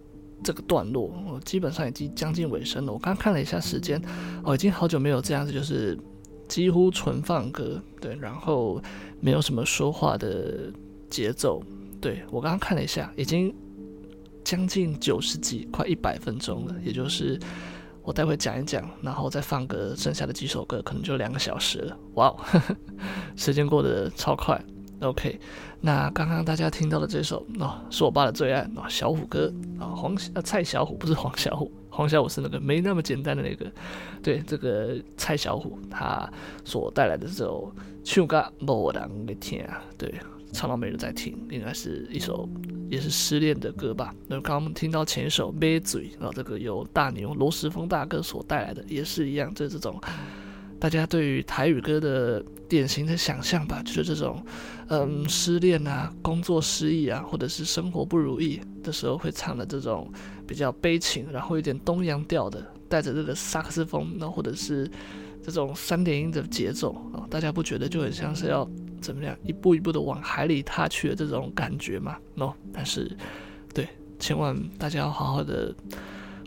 [0.44, 2.92] 这个段落，我基本上已经将近尾声了。
[2.92, 4.00] 我刚看了一下时间，
[4.44, 5.98] 哦，已经好久没有这样子，就是
[6.46, 8.80] 几乎纯放歌，对，然后
[9.20, 10.72] 没有什么说话的
[11.08, 11.62] 节奏。
[12.00, 13.52] 对，我刚刚看了一下，已经
[14.44, 17.40] 将近九十几，快一百分钟了，也就是。
[18.10, 21.96] 我待会讲一讲，然后再放个剩下的几首歌，可能就两个小时了。
[22.14, 22.36] 哇哦，
[23.38, 24.60] 时间过得超快。
[25.00, 25.38] OK，
[25.80, 29.46] 那刚刚大家听到的这首哦，是我爸的最爱哦，小虎哥
[29.78, 33.64] 啊，黄呃蔡小虎不是黄小虎，黄小虎是那个没那么简单的那个。
[34.20, 36.28] 对，这个蔡小虎他
[36.64, 37.72] 所带来的这首
[38.02, 40.12] 《唱甲无人会听》啊，对，
[40.52, 42.48] 唱到没人在听，应该是一首
[42.90, 44.14] 也是失恋的歌吧。
[44.26, 49.98] 那刚刚我们听到前一首《买醉》，然后这个由大牛罗时丰大哥所带来的，也是一样，就是这种。
[50.80, 54.42] 大家对于台语歌的典型的想象吧，就是这种，
[54.88, 60.10] 嗯，失恋啊，工作失意啊，或者是生活不如意的时候会唱的这种
[60.46, 64.90] 比较悲情，然后有点东洋调的，带着这个萨克斯风，那或者是
[65.44, 68.66] 这种三点音的节奏啊，大家不觉得就很像是要
[69.00, 73.10] 怎么样一步一步的往海里踏去的这种感觉嘛？no，但是，
[73.74, 75.74] 对，千万大家要好好的。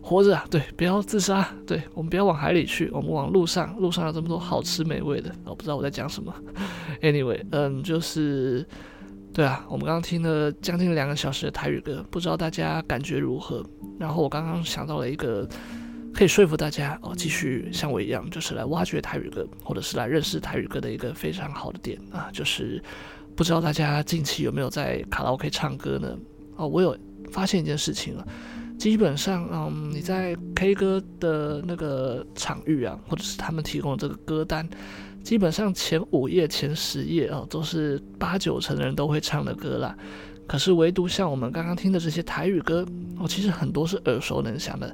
[0.06, 6.36] 活着啊，对，不要自杀，对，我们不要往海里去，我们往路上，路上有这么多好吃美味的，我不知道我在讲什么。
[7.02, 8.68] Anyway，嗯，就是，
[9.34, 13.66] 对啊，我们刚刚听了将近两个小时的台语歌，不知道大家感觉如何？
[13.98, 15.48] 然后我刚刚想到了一个
[16.14, 22.82] 可以说服大家哦，继续像我一样，就是来挖掘台语歌，或者是来认识台语歌的一个非常好的点啊，就是
[23.36, 26.18] 不知道大家近期有没有在卡拉 OK 唱歌呢？
[26.56, 26.96] 哦，我有
[27.32, 28.28] 发现一件事情了。
[28.78, 34.68] 基本上，嗯，你在 K 歌的那个场域啊，或者是他们提供的这个歌单，
[35.24, 39.96] 基本上前五页、前十页啊，都是八九成的人都会唱的歌啦。
[40.48, 42.86] 可是唯独像我们刚刚听的这些台语歌，
[43.18, 44.94] 哦，其实很多是耳熟能详的，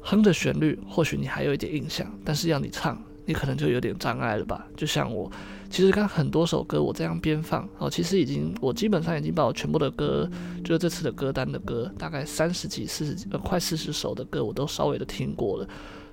[0.00, 4.66] 哼着旋律，或许你还有一点印象，但是要你唱，你可能就有点障碍了吧？
[4.76, 5.30] 就像我。
[5.72, 10.28] 其实刚很多首歌我这样边放哦，其实已经我基本上已经把我全部的歌，
[10.64, 15.68] 就是这次的歌单的歌，大概三十几、四十几呃快四十首的歌，我都稍微的听过了，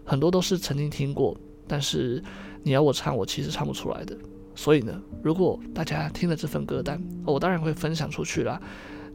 [0.06, 1.36] 很多都是曾经听过，
[1.68, 2.24] 但是
[2.62, 4.16] 你要我唱，我其实唱不出来的。
[4.54, 8.62] 所以呢，如果大家听了这份歌单，我当然会分享出去啦。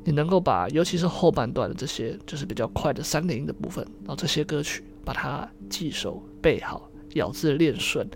[0.04, 8.08] 你能够把尤其是后半段的这些，就是比较快的三连音的部分，然后这些歌曲把它记熟背好，咬字练顺。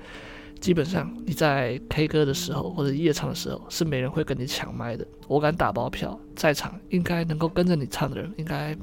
[0.58, 5.06] 基本上你在 K 歌的时候或者夜唱的时候是没人会跟你抢麦的。
[5.28, 8.74] 我敢打包票，在场应该能够跟着你唱的人，应该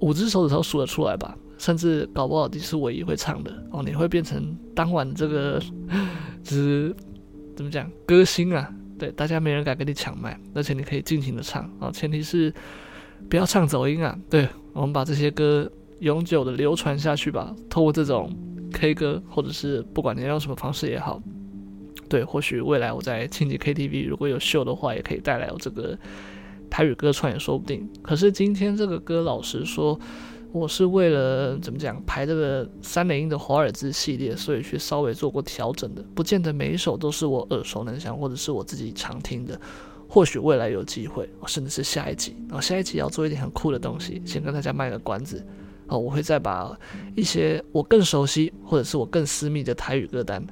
[0.00, 1.36] 五只手指头数得出来吧。
[1.58, 5.62] 甚至搞不好你是唯一会唱的哦，你会变成当晚这个
[6.42, 6.94] 就是
[7.54, 8.68] 怎么讲歌星啊？
[8.98, 12.52] 对，大家没人敢跟你抢麦，而且你可以尽情的唱啊，前提是
[13.28, 14.18] 不要唱走音啊。
[14.30, 18.30] 对，我们把这些歌永久的流传下去吧，透过这种。
[18.76, 21.22] K 歌，或者是不管你要用什么方式也好，
[22.08, 25.96] 对，或许未来我在庆记 KTV 如果有秀的话，也可以带来我这个
[26.68, 27.88] 台语歌串也说不定。
[28.02, 29.96] 可是今天这个歌，老实说，
[30.54, 39.60] 我是为了怎么讲排这个三连音的华尔兹系列，所以去稍微做过调整的，不见得每一首都是我耳熟能详或者是我自己常听的。
[40.06, 45.44] 或许未来有机会，甚至是下一集，然后下一集要做一点很酷的东西，先跟大家卖个关子。
[45.88, 46.78] 哦，我会再把
[47.16, 50.46] 一些我更熟悉或者是我更私密的台语歌单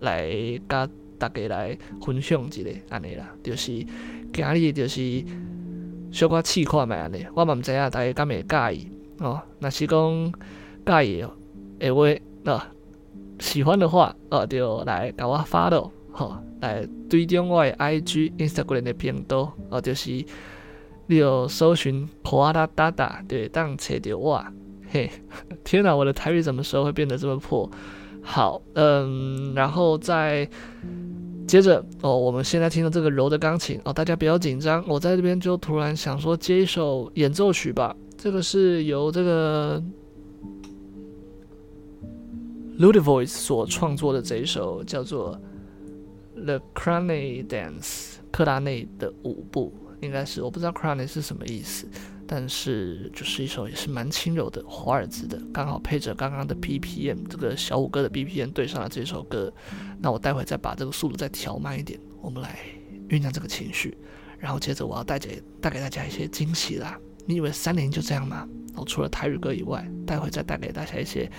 [0.00, 0.26] 来
[0.66, 3.72] 跟大家来分享一下，安尼啦，就是
[4.32, 5.22] 今日就是
[6.10, 8.88] 小可试看卖安尼，我嘛唔知影大家敢会介意
[9.22, 9.40] 哦。
[9.60, 10.32] 那是讲
[10.84, 11.24] 介意
[11.78, 12.62] 诶话，那
[13.38, 20.24] 喜欢的话哦，就来给我发咯，好，来追踪我的 IG Instagram 的频道哦，就是。
[21.08, 24.42] 你有搜寻普阿达达达，对，当切掉我，
[24.88, 25.10] 嘿，
[25.64, 27.68] 天哪，我的台语什么时候会变得这么破？
[28.22, 30.48] 好，嗯，然后再
[31.46, 39.82] 接着哦，我们现在听到这个柔的钢琴哦，大家不要紧张，我在这边就突然想说接一首演奏曲吧，这个是由这个
[42.78, 45.36] Ludovoice 所创作的这一首叫做
[46.44, 47.80] 《The Crane Dance》
[48.30, 49.74] 克拉内的舞步。
[50.00, 51.88] 应该是我不知道 crane 是什么意思，
[52.24, 59.52] 但是就是一首也是蛮轻柔的华尔兹的，刚好配着刚刚的 BPM 这个小五哥的 BPM 对上了这首歌，
[60.00, 62.56] 那我待会再把这个速度再调慢一点，我们来
[63.08, 63.96] 酝酿这个情绪，
[64.38, 66.96] 然后接着我要带给带给大家一些惊喜啦。
[67.24, 68.48] 你以为三连就这样吗？
[68.74, 71.30] 哦，除了台语歌以外，待会再带给大家一些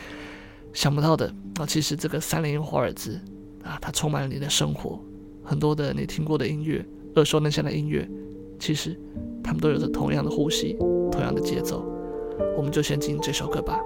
[0.72, 1.34] 想不到的。
[1.60, 3.20] 哦，其实这个三连华尔兹
[3.64, 5.00] 啊，它充满了你的生活，
[5.44, 6.86] 很多的你听过的音乐，
[7.16, 8.08] 耳熟能详的音乐。
[8.60, 8.98] 其实，
[9.44, 10.74] 他们都有着同样的呼吸，
[11.12, 11.84] 同样的节奏。
[12.56, 13.80] 我们就先进这首歌吧。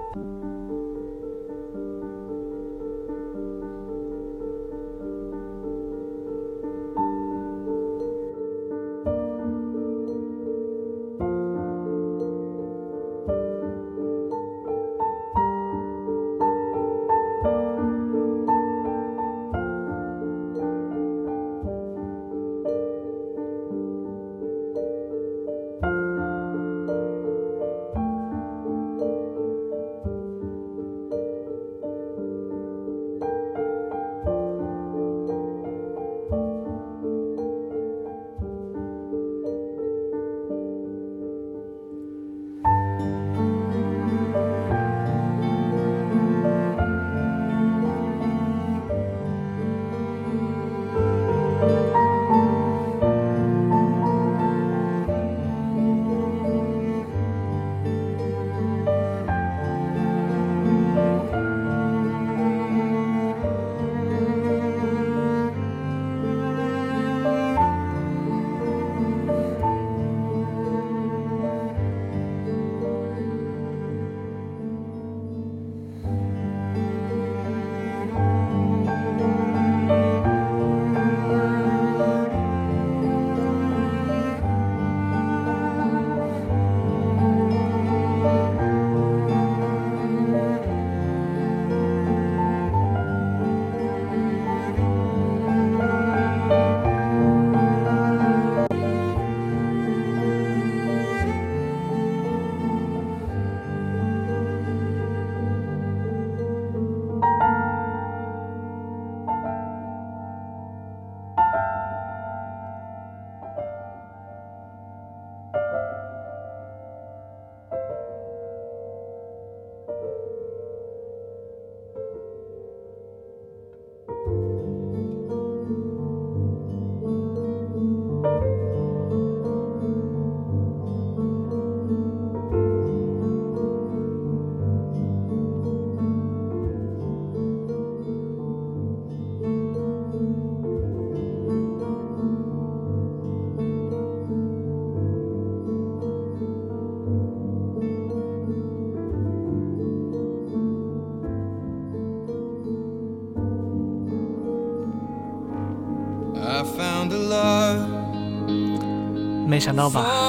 [159.68, 160.27] 看到吧。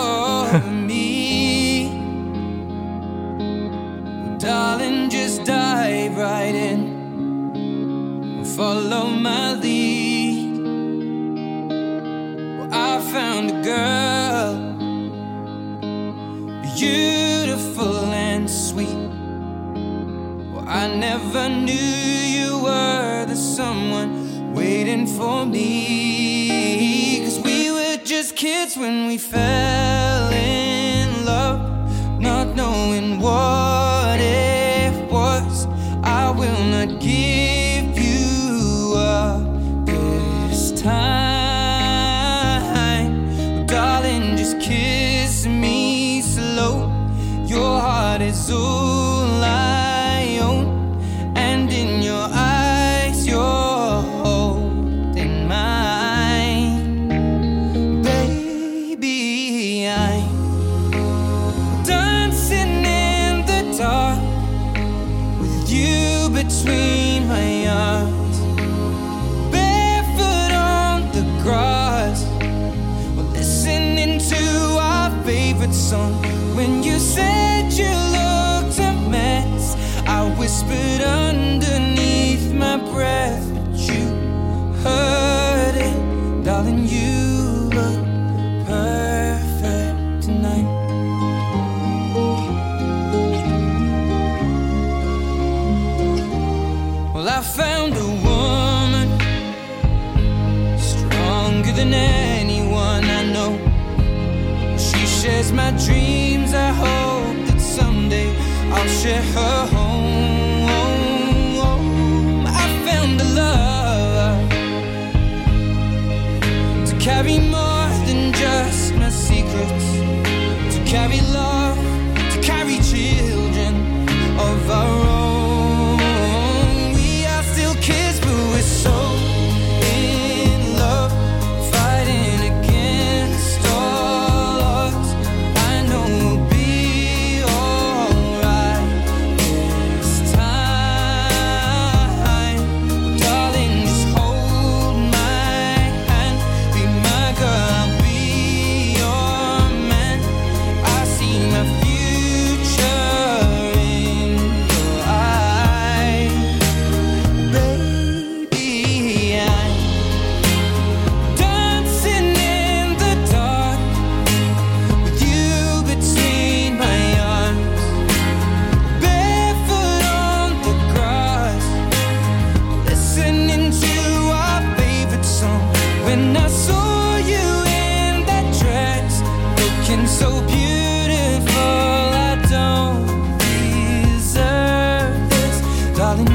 [176.50, 179.22] Saw you in that dress
[179.58, 183.06] looking so beautiful, I don't
[183.40, 185.62] deserve this.
[186.00, 186.26] An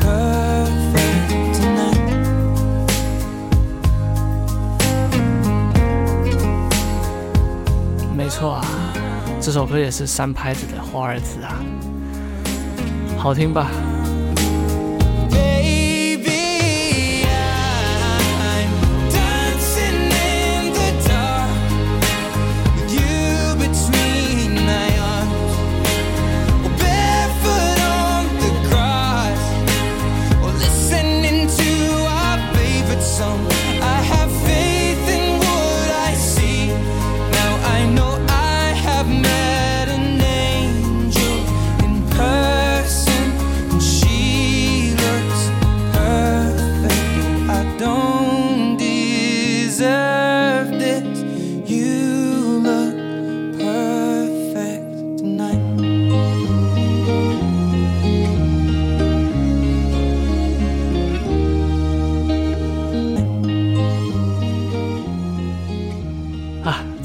[0.00, 2.00] perfect tonight.
[8.16, 8.64] 没错啊，
[9.40, 11.54] 这首歌也是三拍子的华尔兹啊，
[13.18, 13.70] 好听吧？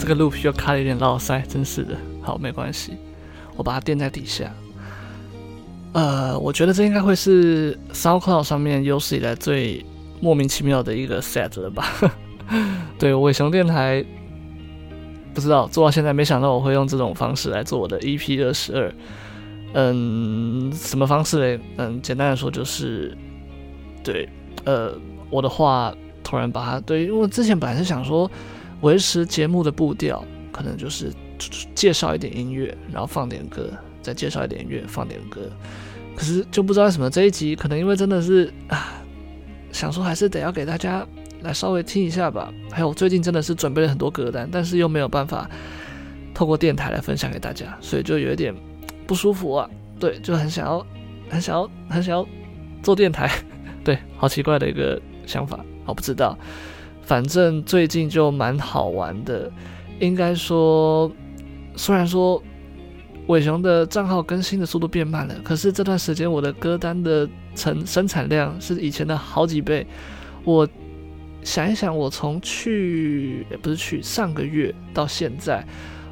[0.07, 1.93] 这个 loop 又卡了一点绕塞，真是的。
[2.21, 2.93] 好，没关系，
[3.57, 4.49] 我把它垫在底下。
[5.91, 9.85] 呃，我觉得这应该会是 SoundCloud 上面有史以来最
[10.21, 11.91] 莫名其妙的一个 set 了吧？
[12.97, 14.01] 对，伟雄电台
[15.34, 18.93] 不知道做到现在，没想到我会用这种方式来做我的 EP 二十二。
[19.73, 21.59] 嗯，什么方式嘞？
[21.75, 23.13] 嗯，简单的说就是，
[24.05, 24.29] 对，
[24.63, 24.97] 呃，
[25.29, 25.93] 我的话
[26.23, 28.31] 突然把它对，因为之前本来是想说。
[28.81, 31.11] 维持节目的步调，可能就是
[31.75, 33.71] 介绍一点音乐，然后放点歌。
[34.01, 35.41] 再介绍一点音乐，放点歌。
[36.15, 39.03] 可是就不知道什么这一集，可能因为真的是啊，
[39.73, 41.05] 想说还是得要给大家
[41.41, 42.49] 来稍微听一下吧。
[42.71, 45.49] 还有最近真的是准备了很多歌单，但是又没有办法
[46.33, 48.55] 透过电台来分享给大家，所以就有一点
[49.05, 49.69] 不舒服啊。
[49.99, 50.87] 对，就很想要、
[51.29, 52.25] 很想要、很想要
[52.81, 53.29] 做电台。
[53.83, 56.37] 对，好奇怪的一个想法，我不知道。
[57.07, 59.49] 反正最近就蛮好玩的，
[60.01, 61.09] 应该说，
[61.73, 62.43] 虽然说
[63.27, 67.25] 伟雄的账号更新的速度变慢了，可是这段时间我的歌单的
[67.55, 69.88] 成生产量是以前的好几倍。
[70.43, 70.67] 我
[71.43, 75.65] 想一想，我从去也不是去上个月到现在，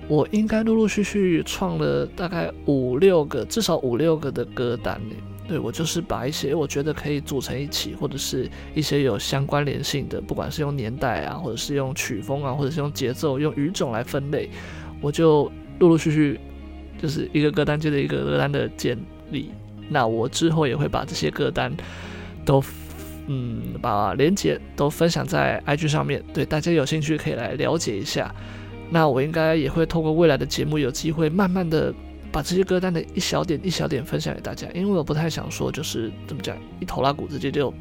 [0.08, 4.98] 我应该陆陆续续创了大概五六个，至少五六个的歌单
[5.48, 14.50] 对，我就是把一些我觉得可以组成一起，或者是一些有相关联性的，不管是用年代啊，或者是用曲风啊，或者是用节奏、用语种来分类，
[15.02, 16.40] 我就陆陆续续
[17.00, 18.98] 就是一个歌单接着一个歌单的建
[19.30, 19.52] 立。
[19.88, 21.72] 那我之后也会把这些歌单
[22.44, 22.64] 都
[23.28, 28.34] 嗯把连接都分享在 IG 上面，对大家有兴趣可以来了解一下。
[28.90, 31.94] 那我应该也会透过未来的节目有机会慢慢的。
[32.36, 37.74] 把这些歌单的一小点一小点分享给大家，因为我不太想说，就是怎么讲，一头拉骨直接就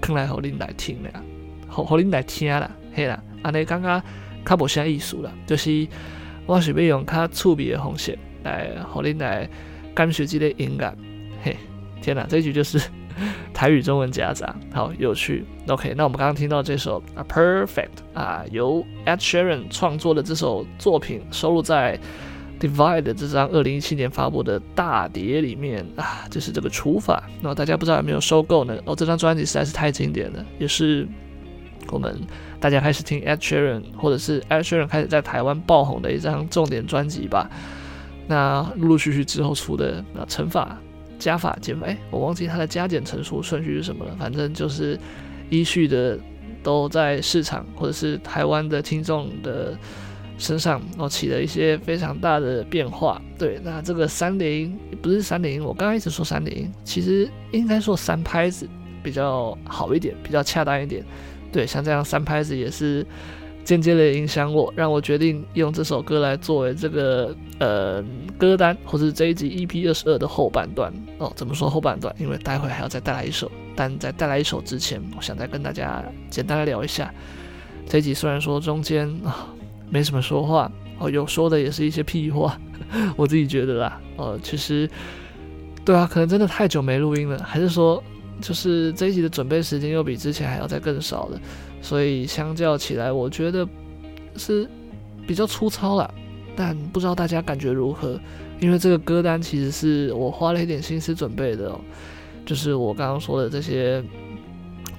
[0.00, 1.20] 坑来好令来听了呀，
[1.66, 4.00] 好好令来听啦，嘿啦，安尼刚刚
[4.46, 5.88] 较无啥意思啦，就是
[6.46, 9.50] 我是备用较趣味的方式来好令来
[9.92, 10.96] 感受这个音乐，
[11.42, 11.56] 嘿，
[12.00, 12.80] 天哪，这一句就是
[13.52, 15.44] 台语中文夹杂，好有趣。
[15.66, 17.66] OK，那我们刚刚听到这首《A Perfect》
[18.16, 21.98] 啊，由 Ed Sheeran 创作的这首作品收录在。
[22.64, 27.22] Divide 这张二零一七年发布的大碟里面啊，就是这个除法。
[27.42, 28.74] 那大家不知道有没有收购呢？
[28.86, 31.06] 哦，这张专辑实在是太经典了，也是
[31.88, 32.18] 我们
[32.58, 37.50] 大家开始听 Ed Sheeran 或者是 Ed Sheeran 开始在台湾爆红的一张重点专辑吧。
[38.26, 40.78] 那陆陆续续之后出的啊，乘法、
[41.18, 44.16] 加法、减法，哎，我忘记它的加减乘除顺序是什么了。
[44.18, 44.98] 反正就是
[45.50, 46.18] 依序的
[46.62, 49.76] 都在市场或者是台湾的听众的。
[50.36, 58.68] 身上哦起了一些非常大的变化，对，那这个三连音不是三连音，我刚刚一直说三连音，其实应该说三拍子
[59.02, 61.04] 比较好一点，比较恰当一点，
[61.52, 63.06] 对，像这样三拍子也是
[63.64, 68.04] 间接的影响我，让我决定用这首歌来作为这个呃
[68.36, 71.32] 歌单，或是这一集 EP 二十二的后半段哦。
[71.36, 72.14] 怎么说后半段？
[72.18, 77.14] 因为待会还要再带来一首，但在带来一首之前，我想再跟大家简单的聊一下
[77.88, 79.46] 这一集，虽然说中间啊。
[79.90, 82.58] 没什么说话哦，有说的也是一些屁话，
[83.16, 84.00] 我自己觉得啦。
[84.16, 84.88] 呃，其实，
[85.84, 88.02] 对啊，可能真的太久没录音了，还是说，
[88.40, 91.40] 就是这一集的准备时间又比之前还要再更少了，
[91.82, 93.68] 所以相较起来，我觉得
[94.36, 94.68] 是
[95.26, 96.08] 比较粗糙啦。
[96.54, 98.18] 但不知道大家感觉如何？
[98.60, 101.80] 因为这个歌单其实是我花了一点心思准备的哦，
[102.46, 104.00] 就是我刚刚说的这些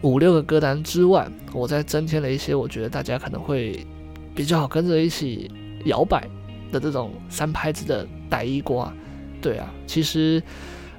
[0.02, 3.88] 五六个歌单之外，我再增添了一些，我觉得大家可能会。
[4.36, 5.50] 比较好跟着一起
[5.86, 6.28] 摇摆
[6.72, 8.92] 的这种三拍子的台语歌，
[9.42, 10.44] 对啊，其实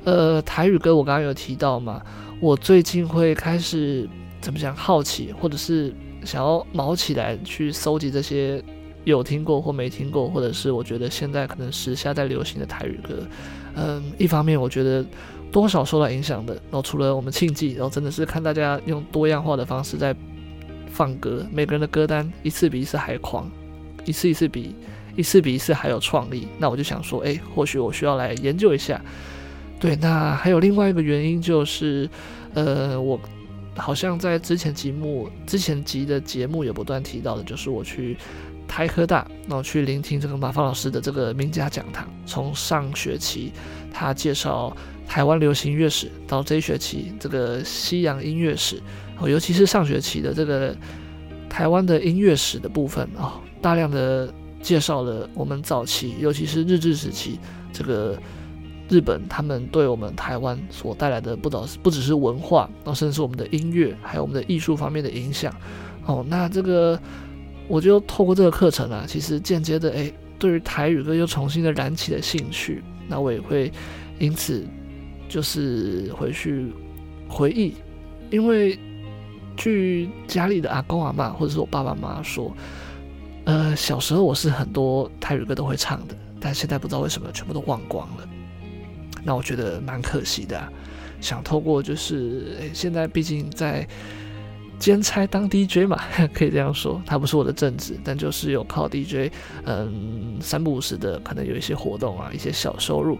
[0.04, 2.02] 呃台语歌我刚刚有提到嘛，
[2.40, 4.08] 我最近会开始
[4.40, 5.94] 怎么讲好奇，或者是
[6.24, 8.62] 想要毛起来去搜集这些
[9.04, 13.22] 有听过或没听过，或者是我觉得现在可能时下在流行的台语歌，
[13.74, 15.04] 嗯，一方面我觉得
[15.52, 20.16] 多少受到影响的，然后除了我们庆忌，然后真的是看大家用多样化的方式在。
[20.96, 23.50] 放歌，每个人的歌单一次比一次还狂，
[24.06, 24.74] 一次一次比
[25.14, 26.48] 一次比一次还有创意。
[26.56, 28.98] 那我就想说，诶，或许我需要来研究一下。
[29.78, 32.08] 对，那还有另外一个原因就是，
[32.54, 33.20] 呃，我
[33.76, 38.16] 好像在之前节目之前集的节目也不断提到的，就是我去
[38.66, 42.08] 台科大，然后去聆听这个马芳老师的这个名家讲堂。
[42.24, 43.52] 从上学期
[43.92, 44.74] 他介绍
[45.06, 48.80] 台湾流行乐史，到这一学期这个西洋音乐史。
[49.18, 50.76] 哦，尤其是上学期的这个
[51.48, 53.32] 台湾的音乐史的部分啊，哦，
[53.62, 57.38] 大量的介绍了我们早期，尤其是日治时期，
[57.72, 58.18] 这个
[58.90, 65.54] 日本他们对我们台湾所带来的不只是不只是文化，哦，甚至是我们的音乐，还有我们的艺术方面的影响。
[66.04, 67.00] 哦，那这个
[67.68, 72.82] 我就透过这个课程啊，其实间接的诶，对于台语歌又重新的燃起了兴趣。
[73.08, 73.72] 那我也会
[74.18, 74.66] 因此
[75.28, 76.66] 就是回去
[77.28, 77.72] 回忆，
[78.30, 78.78] 因为。
[79.56, 82.54] 据家里的阿公阿妈或者是我爸爸妈妈说，
[83.44, 88.28] 呃，小时候我是很多台语歌都会唱的，但现在不知道为什么全部都忘光了。
[89.24, 90.62] 那我觉得蛮可惜的，
[91.20, 93.86] 想透过就是，现在毕竟在
[94.78, 96.00] 兼差当 DJ 嘛，
[96.32, 99.32] 可以这样说，它不是我的正职，但就是有靠 DJ，
[99.64, 103.18] 嗯，三不五时的可能有一些活动啊，一些小收入，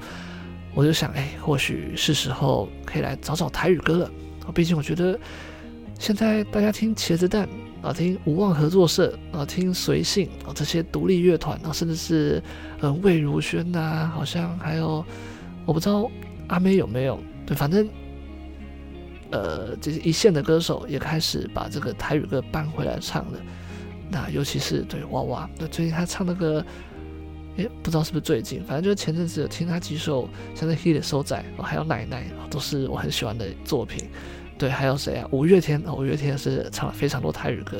[0.75, 4.11] 我就想，诶，或许是时候可以来找找台语歌了。
[4.55, 5.19] 毕竟我觉得
[5.99, 7.49] 现在大家听茄子蛋
[7.83, 12.43] 啊，听无望合作社啊，听随性啊这些独立乐团啊，甚至是
[12.81, 15.05] 呃魏如萱呐，好像还有
[15.65, 16.11] 我不知道
[16.49, 17.89] 阿妹有没有，对，反正
[19.31, 23.41] 呃这些一线的歌手也开始把这个台语歌搬回来唱了。
[24.09, 26.65] 那尤其是对娃娃，那最近他唱那个。
[27.57, 34.11] 诶，不知道是不是最近，反正就是前阵子有听他几首，像是《Hit 的收仔》，还有《奶奶》，都是我很喜欢的作品。
[34.59, 35.29] 对，还有谁啊？
[35.31, 37.79] 五月天，五月天是唱了非常多台语歌。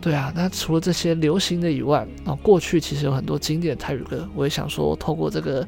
[0.00, 5.66] 对啊，那除了这些流行的以外，那过去其实有很多经典泰语歌，我也想说，透过这个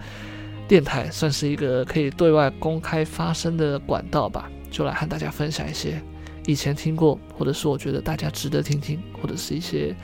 [0.68, 6.00] 电台，算是一个可以对外公开发声的管道吧，就来和大家分享一些
[6.46, 9.94] 以前听过，或者是我觉得大家值得听听，或者是一些。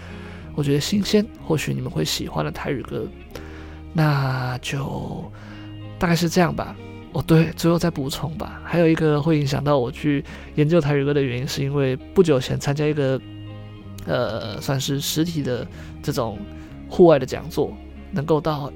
[0.56, 3.04] 我觉得新鲜，或许你们会喜欢的台语歌，
[3.92, 5.28] 那就
[5.98, 6.76] 大概是这样吧。
[7.14, 8.60] 哦，对，最后再补充吧。
[8.64, 10.22] 还有一个会影响到我去
[10.56, 13.20] 研究台语歌的原因，是因为不久前参加一个
[14.04, 15.66] 呃，算是实体的
[16.02, 16.36] 这种
[16.88, 17.72] 户外的讲座，
[18.10, 18.70] 能够到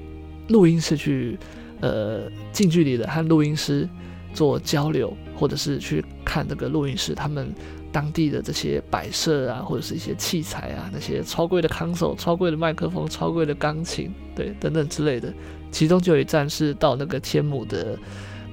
[0.47, 1.37] 录音室去，
[1.81, 3.87] 呃，近距离的和录音师
[4.33, 7.53] 做交流，或者是去看这个录音室他们。
[7.91, 15.33] 当地的这些摆设啊，或者是一些器材啊，那些超贵的 console、超贵的麦克风、超贵的钢琴，对，等等之类的。
[15.71, 17.97] 其中就有一站是到那个天母的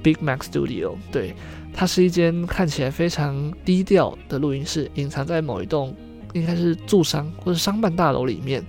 [0.02, 1.34] Big Mac Studio，对，
[1.72, 5.94] 它是一间看起来非常低调的录音室，隐藏在某一栋
[6.32, 8.64] 应该是住商或者商办大楼里面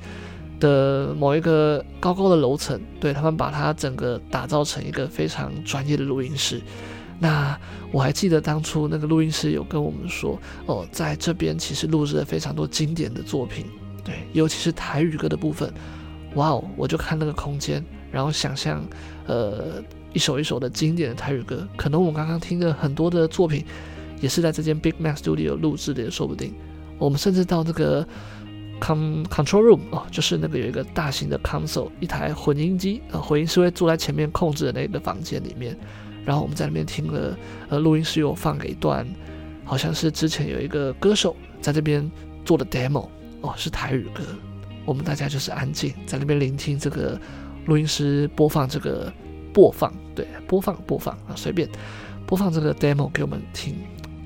[0.60, 2.80] 的某一个高高的楼层。
[2.99, 6.62] 对，他们把它整个打造成一个非常专业的录音室。
[7.20, 7.60] 那
[7.91, 13.66] 我还记得当初那个录音师有跟我们说，哦，在这边其实录制了非常多经典的作品，
[14.04, 15.74] 对，尤其是台语歌的部分。
[16.36, 18.86] 哇哦，我就看那个空间，然后想象，
[19.26, 19.82] 呃，
[20.13, 23.65] 一首一首的经典的台语歌，可能我刚刚听的很多的作品，
[24.19, 26.53] 也是在这间 Big Mac Studio 录制的，也说不定。
[26.97, 28.07] 我们甚至到那个
[28.79, 35.77] con control room 哦，就是那个有一个大型的 console，一台混音机，呃，混音师会坐在前面控制的那个房间里面。
[36.25, 37.38] 然后我们在那边听了，
[37.69, 39.07] 呃，录音师有放给一段，
[39.63, 42.09] 好像是之前有一个歌手在这边
[42.43, 43.07] 做的 demo，
[43.41, 44.23] 哦，是台语歌。
[44.85, 47.19] 我们大家就是安静在那边聆听这个
[47.65, 49.11] 录音师播放这个
[49.57, 51.67] 播放，对，播放播放啊，随便
[52.27, 53.75] 播放这个 demo 给我们听，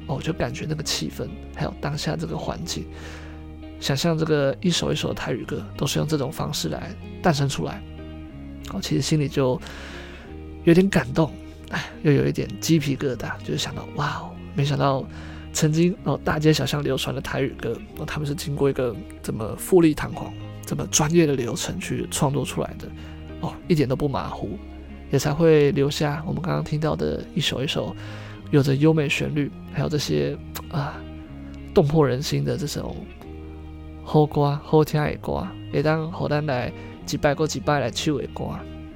[0.05, 1.25] 哦，就感觉那个气氛，
[1.55, 2.85] 还有当下这个环境，
[3.79, 6.93] 想象这个一首一首的台语歌都是用这种方式来
[7.23, 7.81] 诞生出来，
[8.73, 9.57] 哦，其实心里就
[10.65, 11.31] 有点感动。
[11.69, 15.01] 哎，又有一点鸡皮疙瘩，就是想到，哇哦，没想到
[15.53, 18.93] 曾经哦大街小巷流传的台语歌，哦，他们是经过一个
[19.23, 20.33] 这么富丽堂皇、
[20.65, 22.89] 这么专业的流程去创作出来的，
[23.39, 24.59] 哦，一点都不马虎，
[25.11, 27.95] 也才会留下我们刚刚听到的一首一首
[28.49, 30.37] 有着优美旋律，还有这些
[30.69, 30.95] 啊
[31.73, 32.95] 动魄人心的这种
[34.03, 36.71] 好歌、好听的歌，也当好咱来
[37.05, 38.49] 几百个几百来唱的歌，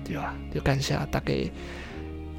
[0.03, 0.33] 对吧？
[0.53, 1.33] 就感谢大家。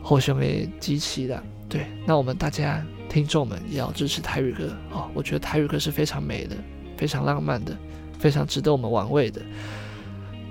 [0.03, 0.47] 互相的
[0.78, 5.11] 支持的，对，那我们大家听众们也要支持台语歌哦。
[5.15, 6.55] 我觉得台语歌是非常美的，
[6.97, 7.77] 非常浪漫的，
[8.16, 9.43] 非常值得我们玩味的。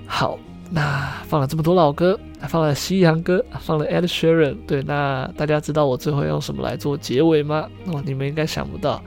[0.06, 0.38] 好，
[0.68, 7.68] 那放了这么多老歌，还放了西洋歌，放了 Ed Sheeran，对，那大家知道我最后用什么来做结尾吗？
[7.86, 9.00] 哦，你们应该想不到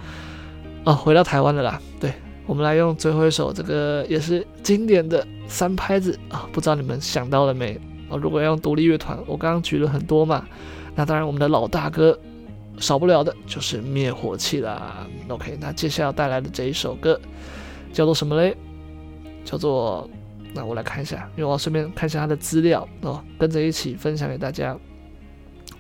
[0.86, 0.94] 哦。
[0.94, 2.14] 回到台湾了啦，对，
[2.46, 7.80] 我们来用最后一首这个也是经典的三拍子啊，哦，不知道你们想到了没？
[8.08, 10.46] 哦，如果要用独立乐团，我刚刚举了很多嘛，
[10.96, 12.18] 那当然我们的老大哥
[12.80, 15.06] 少不了的就是灭火器啦。
[15.28, 17.20] OK，那接下来要带来的这一首歌
[17.92, 18.56] 叫做什么嘞？
[19.44, 20.10] 叫做……
[20.54, 24.78] 那我来看一下，因为我顺便看一下他的资料哦，跟着一起分享给大家。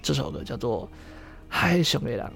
[0.01, 0.85] 这首歌叫做
[1.47, 2.27] 《嗨熊野狼》，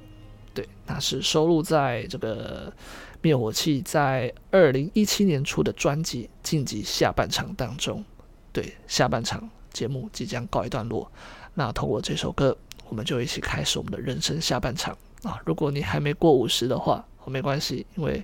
[0.53, 2.73] 对，那是收录在这个
[3.21, 8.03] 灭火器在二零一七年出的专辑《晋级下半场》当中。
[8.51, 9.49] 对，下半场。
[9.71, 11.11] 节目即将告一段落，
[11.55, 12.55] 那通过这首歌，
[12.89, 15.41] 我们就一起开始我们的人生下半场啊！
[15.45, 18.23] 如果你还没过五十的话，哦，没关系，因为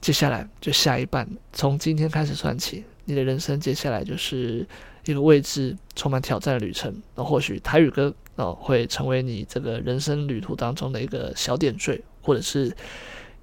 [0.00, 4.64] 接下来就下一半，从今天开始算起，你的人生接下来就是
[5.06, 7.02] 一个未知、充满挑战的旅程。
[7.14, 12.76] 那或许台语歌哦会成为你这个人生旅途当中的一个小点缀，或者是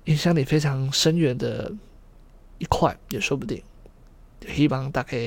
[0.05, 1.73] 影响你非常深远的
[2.59, 3.61] 一块，也说不定。
[4.47, 5.17] 希望大家。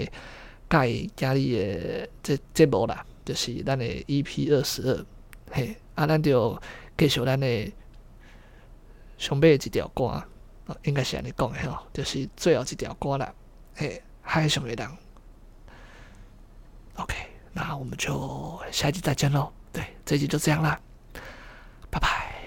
[0.71, 5.07] 介家里的这节目啦，就是咱的 EP 二十二，
[5.51, 6.61] 嘿，啊，咱就
[6.95, 7.73] 继续咱的
[9.17, 10.27] 上尾一条歌，啊，
[10.85, 13.33] 应该是安尼讲的吼，就是最后一条歌啦，
[13.77, 14.95] 嘿，嗨小月亮
[16.97, 17.15] ，OK，
[17.55, 20.79] 那我们就下期再见喽，对，这期就这样啦，
[21.91, 22.38] 拜拜。